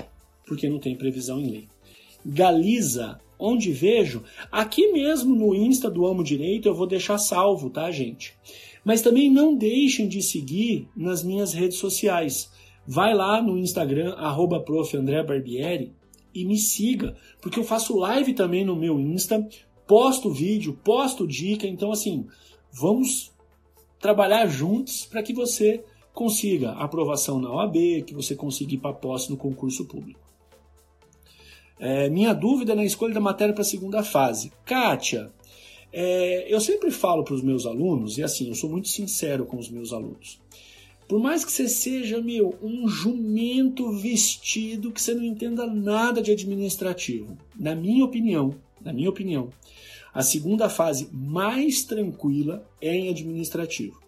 porque 0.46 0.68
não 0.68 0.78
tem 0.78 0.94
previsão 0.94 1.40
em 1.40 1.50
lei. 1.50 1.68
Galiza 2.26 3.18
onde 3.38 3.72
vejo, 3.72 4.24
aqui 4.50 4.92
mesmo 4.92 5.34
no 5.34 5.54
Insta 5.54 5.90
do 5.90 6.06
Amo 6.06 6.24
Direito 6.24 6.68
eu 6.68 6.74
vou 6.74 6.86
deixar 6.86 7.18
salvo, 7.18 7.70
tá, 7.70 7.90
gente? 7.90 8.34
Mas 8.84 9.02
também 9.02 9.30
não 9.30 9.54
deixem 9.54 10.08
de 10.08 10.22
seguir 10.22 10.88
nas 10.96 11.22
minhas 11.22 11.52
redes 11.52 11.78
sociais. 11.78 12.50
Vai 12.86 13.14
lá 13.14 13.42
no 13.42 13.58
Instagram, 13.58 14.14
arroba 14.14 14.64
Barbieri, 15.26 15.92
e 16.34 16.44
me 16.44 16.56
siga, 16.56 17.16
porque 17.40 17.58
eu 17.58 17.64
faço 17.64 17.96
live 17.96 18.32
também 18.32 18.64
no 18.64 18.76
meu 18.76 18.98
Insta, 18.98 19.46
posto 19.86 20.30
vídeo, 20.30 20.78
posto 20.84 21.26
dica, 21.26 21.66
então 21.66 21.90
assim, 21.90 22.26
vamos 22.72 23.32
trabalhar 23.98 24.46
juntos 24.46 25.06
para 25.06 25.22
que 25.22 25.32
você 25.32 25.82
consiga 26.12 26.72
aprovação 26.72 27.38
na 27.38 27.52
OAB, 27.52 28.02
que 28.06 28.14
você 28.14 28.34
consiga 28.34 28.74
ir 28.74 28.78
para 28.78 28.92
posse 28.92 29.30
no 29.30 29.36
concurso 29.36 29.84
público. 29.84 30.27
É, 31.80 32.08
minha 32.08 32.32
dúvida 32.32 32.74
na 32.74 32.84
escolha 32.84 33.14
da 33.14 33.20
matéria 33.20 33.54
para 33.54 33.62
a 33.62 33.66
segunda 33.66 34.02
fase. 34.02 34.52
Kátia, 34.64 35.30
é, 35.92 36.52
eu 36.52 36.60
sempre 36.60 36.90
falo 36.90 37.24
para 37.24 37.34
os 37.34 37.42
meus 37.42 37.66
alunos, 37.66 38.18
e 38.18 38.22
assim, 38.22 38.48
eu 38.48 38.54
sou 38.54 38.68
muito 38.68 38.88
sincero 38.88 39.46
com 39.46 39.58
os 39.58 39.70
meus 39.70 39.92
alunos. 39.92 40.40
Por 41.06 41.18
mais 41.18 41.44
que 41.44 41.50
você 41.50 41.68
seja, 41.68 42.20
meu, 42.20 42.58
um 42.62 42.86
jumento 42.86 43.90
vestido, 43.92 44.92
que 44.92 45.00
você 45.00 45.14
não 45.14 45.24
entenda 45.24 45.66
nada 45.66 46.20
de 46.20 46.30
administrativo, 46.30 47.38
na 47.58 47.74
minha 47.74 48.04
opinião, 48.04 48.54
na 48.80 48.92
minha 48.92 49.08
opinião, 49.08 49.48
a 50.12 50.22
segunda 50.22 50.68
fase 50.68 51.08
mais 51.12 51.82
tranquila 51.82 52.66
é 52.80 52.94
em 52.94 53.08
administrativo. 53.08 53.98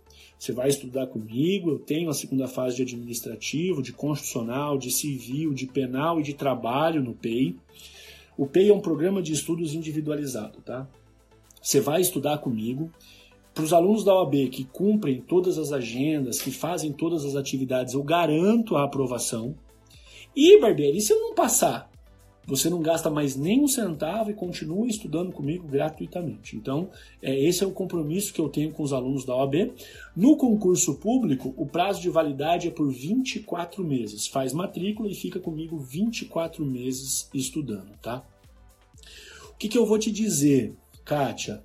Você 0.41 0.53
vai 0.53 0.71
estudar 0.71 1.07
comigo, 1.07 1.69
eu 1.69 1.79
tenho 1.79 2.09
a 2.09 2.15
segunda 2.15 2.49
fase 2.49 2.77
de 2.77 2.83
administrativo, 2.83 3.83
de 3.83 3.93
constitucional, 3.93 4.79
de 4.79 4.91
civil, 4.91 5.53
de 5.53 5.67
penal 5.67 6.19
e 6.19 6.23
de 6.23 6.33
trabalho 6.33 7.03
no 7.03 7.13
PEI. 7.13 7.55
O 8.39 8.47
PEI 8.47 8.71
é 8.71 8.75
um 8.75 8.81
programa 8.81 9.21
de 9.21 9.35
estudos 9.35 9.75
individualizado, 9.75 10.63
tá? 10.63 10.89
Você 11.61 11.79
vai 11.79 12.01
estudar 12.01 12.39
comigo. 12.39 12.91
Para 13.53 13.65
os 13.65 13.75
alunos 13.75 14.03
da 14.03 14.15
OAB 14.15 14.49
que 14.49 14.65
cumprem 14.65 15.21
todas 15.21 15.59
as 15.59 15.73
agendas, 15.73 16.41
que 16.41 16.51
fazem 16.51 16.91
todas 16.91 17.23
as 17.27 17.37
atividades, 17.37 17.93
eu 17.93 18.03
garanto 18.03 18.77
a 18.77 18.85
aprovação. 18.85 19.55
E, 20.35 20.59
Barbieri, 20.59 21.03
se 21.03 21.13
eu 21.13 21.21
não 21.21 21.35
passar? 21.35 21.90
Você 22.47 22.69
não 22.69 22.81
gasta 22.81 23.09
mais 23.09 23.37
nem 23.37 23.63
um 23.63 23.69
centavo 23.69 24.31
e 24.31 24.35
continua 24.35 24.87
estudando 24.87 25.33
comigo 25.33 25.67
gratuitamente. 25.69 26.57
Então, 26.57 26.91
é, 27.23 27.39
esse 27.39 27.63
é 27.63 27.67
o 27.67 27.73
compromisso 27.73 28.33
que 28.33 28.41
eu 28.41 28.49
tenho 28.49 28.73
com 28.73 28.83
os 28.83 28.93
alunos 28.93 29.25
da 29.25 29.37
OAB. 29.37 29.73
No 30.17 30.37
concurso 30.37 30.95
público, 30.95 31.55
o 31.57 31.67
prazo 31.67 32.01
de 32.01 32.11
validade 32.11 32.69
é 32.69 32.71
por 32.71 32.91
24 32.91 33.85
meses. 33.85 34.27
Faz 34.27 34.53
matrícula 34.53 35.09
e 35.09 35.15
fica 35.15 35.39
comigo 35.39 35.79
24 35.79 36.65
meses 36.65 37.29
estudando, 37.33 37.91
tá? 38.03 38.25
O 39.51 39.55
que, 39.59 39.69
que 39.69 39.79
eu 39.79 39.87
vou 39.87 39.99
te 39.99 40.11
dizer, 40.11 40.75
Kátia? 41.05 41.63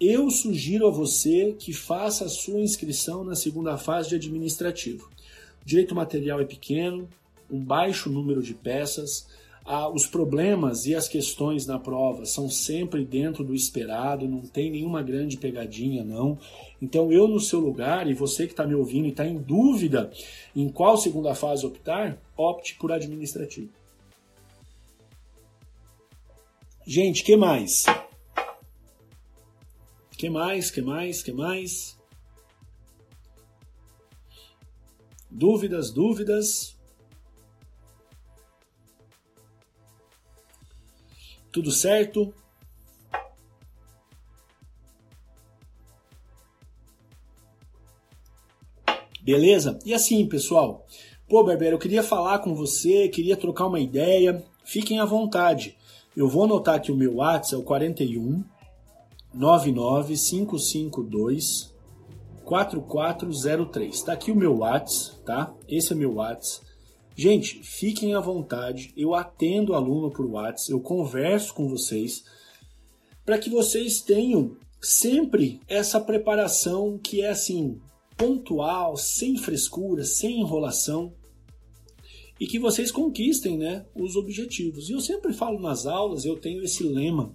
eu 0.00 0.30
sugiro 0.30 0.86
a 0.86 0.90
você 0.90 1.56
que 1.58 1.72
faça 1.72 2.24
a 2.24 2.28
sua 2.28 2.60
inscrição 2.60 3.24
na 3.24 3.34
segunda 3.34 3.76
fase 3.76 4.10
de 4.10 4.14
administrativo. 4.14 5.10
O 5.60 5.66
direito 5.66 5.94
material 5.94 6.40
é 6.40 6.44
pequeno, 6.44 7.08
um 7.50 7.58
baixo 7.58 8.08
número 8.08 8.40
de 8.40 8.54
peças, 8.54 9.26
ah, 9.70 9.86
os 9.86 10.06
problemas 10.06 10.86
e 10.86 10.94
as 10.94 11.06
questões 11.06 11.66
na 11.66 11.78
prova 11.78 12.24
são 12.24 12.48
sempre 12.48 13.04
dentro 13.04 13.44
do 13.44 13.54
esperado, 13.54 14.26
não 14.26 14.40
tem 14.40 14.70
nenhuma 14.70 15.02
grande 15.02 15.36
pegadinha, 15.36 16.02
não. 16.02 16.38
Então, 16.80 17.12
eu 17.12 17.28
no 17.28 17.38
seu 17.38 17.60
lugar, 17.60 18.08
e 18.08 18.14
você 18.14 18.46
que 18.46 18.54
está 18.54 18.66
me 18.66 18.74
ouvindo 18.74 19.04
e 19.04 19.10
está 19.10 19.26
em 19.26 19.36
dúvida 19.36 20.10
em 20.56 20.70
qual 20.70 20.96
segunda 20.96 21.34
fase 21.34 21.66
optar, 21.66 22.16
opte 22.34 22.76
por 22.76 22.90
administrativo. 22.90 23.68
Gente, 26.86 27.22
que 27.22 27.36
mais? 27.36 27.84
Que 30.16 30.30
mais? 30.30 30.70
Que 30.70 30.80
mais? 30.80 31.22
Que 31.22 31.32
mais? 31.32 31.98
Dúvidas, 35.30 35.90
dúvidas? 35.92 36.77
Tudo 41.58 41.72
certo? 41.72 42.32
Beleza? 49.20 49.76
E 49.84 49.92
assim, 49.92 50.24
pessoal. 50.28 50.86
Pô, 51.28 51.42
Berbera, 51.42 51.74
eu 51.74 51.80
queria 51.80 52.04
falar 52.04 52.38
com 52.38 52.54
você, 52.54 53.08
queria 53.08 53.36
trocar 53.36 53.66
uma 53.66 53.80
ideia. 53.80 54.40
Fiquem 54.62 55.00
à 55.00 55.04
vontade. 55.04 55.76
Eu 56.16 56.28
vou 56.28 56.44
anotar 56.44 56.76
aqui 56.76 56.92
o 56.92 56.96
meu 56.96 57.16
WhatsApp, 57.16 57.56
é 57.56 57.58
o 57.58 57.64
41 57.64 58.44
99552 59.34 61.74
4403. 62.44 64.02
Tá 64.02 64.12
aqui 64.12 64.30
o 64.30 64.36
meu 64.36 64.58
WhatsApp, 64.58 65.24
tá? 65.24 65.52
Esse 65.66 65.92
é 65.92 65.96
meu 65.96 66.14
WhatsApp. 66.14 66.67
Gente, 67.18 67.64
fiquem 67.64 68.14
à 68.14 68.20
vontade. 68.20 68.92
Eu 68.96 69.12
atendo 69.12 69.74
aluno 69.74 70.08
por 70.08 70.24
WhatsApp, 70.24 70.70
eu 70.70 70.78
converso 70.78 71.52
com 71.52 71.68
vocês 71.68 72.22
para 73.26 73.36
que 73.36 73.50
vocês 73.50 74.00
tenham 74.00 74.56
sempre 74.80 75.60
essa 75.66 76.00
preparação 76.00 76.96
que 76.96 77.20
é 77.20 77.30
assim, 77.30 77.80
pontual, 78.16 78.96
sem 78.96 79.36
frescura, 79.36 80.04
sem 80.04 80.42
enrolação 80.42 81.12
e 82.38 82.46
que 82.46 82.56
vocês 82.56 82.92
conquistem, 82.92 83.58
né, 83.58 83.84
os 83.96 84.14
objetivos. 84.14 84.88
E 84.88 84.92
eu 84.92 85.00
sempre 85.00 85.32
falo 85.32 85.58
nas 85.58 85.86
aulas, 85.86 86.24
eu 86.24 86.36
tenho 86.36 86.62
esse 86.62 86.84
lema 86.84 87.32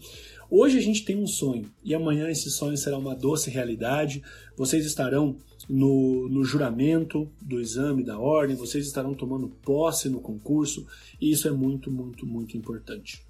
Hoje 0.56 0.78
a 0.78 0.82
gente 0.82 1.04
tem 1.04 1.18
um 1.18 1.26
sonho 1.26 1.66
e 1.84 1.96
amanhã 1.96 2.30
esse 2.30 2.52
sonho 2.52 2.78
será 2.78 2.96
uma 2.96 3.16
doce 3.16 3.50
realidade. 3.50 4.22
Vocês 4.56 4.86
estarão 4.86 5.36
no, 5.68 6.30
no 6.30 6.44
juramento 6.44 7.28
do 7.42 7.60
exame 7.60 8.04
da 8.04 8.20
ordem, 8.20 8.56
vocês 8.56 8.86
estarão 8.86 9.16
tomando 9.16 9.50
posse 9.50 10.10
no 10.10 10.22
concurso 10.22 10.86
e 11.20 11.32
isso 11.32 11.48
é 11.48 11.52
muito, 11.52 11.90
muito, 11.90 12.28
muito 12.28 12.56
importante. 12.56 13.26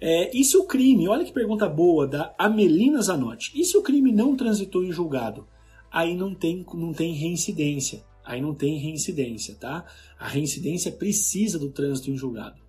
É, 0.00 0.30
e 0.32 0.44
se 0.44 0.56
o 0.56 0.62
crime, 0.62 1.08
olha 1.08 1.24
que 1.24 1.32
pergunta 1.32 1.68
boa 1.68 2.06
da 2.06 2.32
Amelina 2.38 3.02
Zanotti, 3.02 3.50
e 3.52 3.64
se 3.64 3.76
o 3.76 3.82
crime 3.82 4.12
não 4.12 4.36
transitou 4.36 4.84
em 4.84 4.92
julgado? 4.92 5.44
Aí 5.90 6.14
não 6.14 6.36
tem, 6.36 6.64
não 6.72 6.92
tem 6.92 7.14
reincidência. 7.14 8.04
Aí 8.24 8.40
não 8.40 8.54
tem 8.54 8.78
reincidência, 8.78 9.56
tá? 9.56 9.84
A 10.20 10.28
reincidência 10.28 10.92
precisa 10.92 11.58
do 11.58 11.68
trânsito 11.68 12.12
em 12.12 12.16
julgado. 12.16 12.63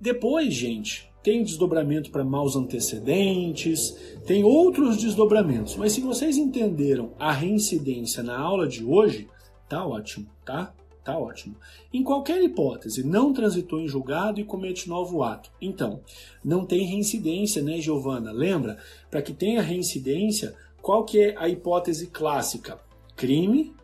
Depois, 0.00 0.54
gente, 0.54 1.10
tem 1.22 1.42
desdobramento 1.42 2.10
para 2.10 2.24
maus 2.24 2.56
antecedentes, 2.56 3.94
tem 4.26 4.44
outros 4.44 4.96
desdobramentos. 4.96 5.76
Mas 5.76 5.92
se 5.92 6.00
vocês 6.00 6.36
entenderam 6.36 7.12
a 7.18 7.32
reincidência 7.32 8.22
na 8.22 8.38
aula 8.38 8.68
de 8.68 8.84
hoje, 8.84 9.28
tá 9.68 9.84
ótimo, 9.84 10.26
tá? 10.44 10.72
Tá 11.02 11.18
ótimo. 11.18 11.56
Em 11.92 12.02
qualquer 12.02 12.42
hipótese, 12.42 13.02
não 13.02 13.32
transitou 13.32 13.80
em 13.80 13.88
julgado 13.88 14.40
e 14.40 14.44
comete 14.44 14.88
novo 14.88 15.22
ato. 15.22 15.50
Então, 15.60 16.00
não 16.44 16.66
tem 16.66 16.84
reincidência, 16.84 17.62
né, 17.62 17.80
Giovana? 17.80 18.30
Lembra? 18.30 18.76
Para 19.10 19.22
que 19.22 19.32
tenha 19.32 19.62
reincidência, 19.62 20.54
qual 20.82 21.04
que 21.04 21.18
é 21.18 21.34
a 21.38 21.48
hipótese 21.48 22.08
clássica? 22.08 22.78
Crime, 23.16 23.74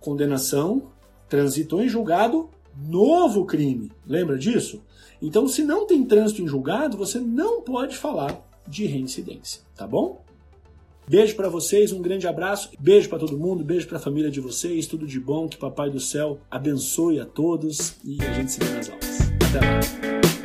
condenação, 0.00 0.90
transitou 1.28 1.82
em 1.82 1.88
julgado, 1.88 2.50
novo 2.76 3.44
crime. 3.44 3.90
Lembra 4.06 4.38
disso? 4.38 4.82
Então, 5.20 5.46
se 5.46 5.62
não 5.62 5.86
tem 5.86 6.04
trânsito 6.04 6.42
em 6.42 6.48
julgado, 6.48 6.96
você 6.96 7.20
não 7.20 7.62
pode 7.62 7.96
falar 7.96 8.44
de 8.66 8.86
reincidência, 8.86 9.62
tá 9.76 9.86
bom? 9.86 10.22
Beijo 11.06 11.34
para 11.34 11.48
vocês, 11.48 11.92
um 11.92 12.00
grande 12.00 12.26
abraço, 12.26 12.70
beijo 12.78 13.08
para 13.08 13.18
todo 13.18 13.36
mundo, 13.36 13.64
beijo 13.64 13.86
para 13.88 13.98
a 13.98 14.00
família 14.00 14.30
de 14.30 14.40
vocês, 14.40 14.86
tudo 14.86 15.06
de 15.06 15.18
bom, 15.18 15.48
que 15.48 15.56
Papai 15.56 15.90
do 15.90 16.00
Céu 16.00 16.38
abençoe 16.50 17.20
a 17.20 17.26
todos 17.26 17.96
e 18.04 18.22
a 18.22 18.32
gente 18.32 18.52
se 18.52 18.60
vê 18.60 18.72
nas 18.72 18.88
aulas. 18.88 19.20
Até 19.48 19.60
lá. 19.60 20.41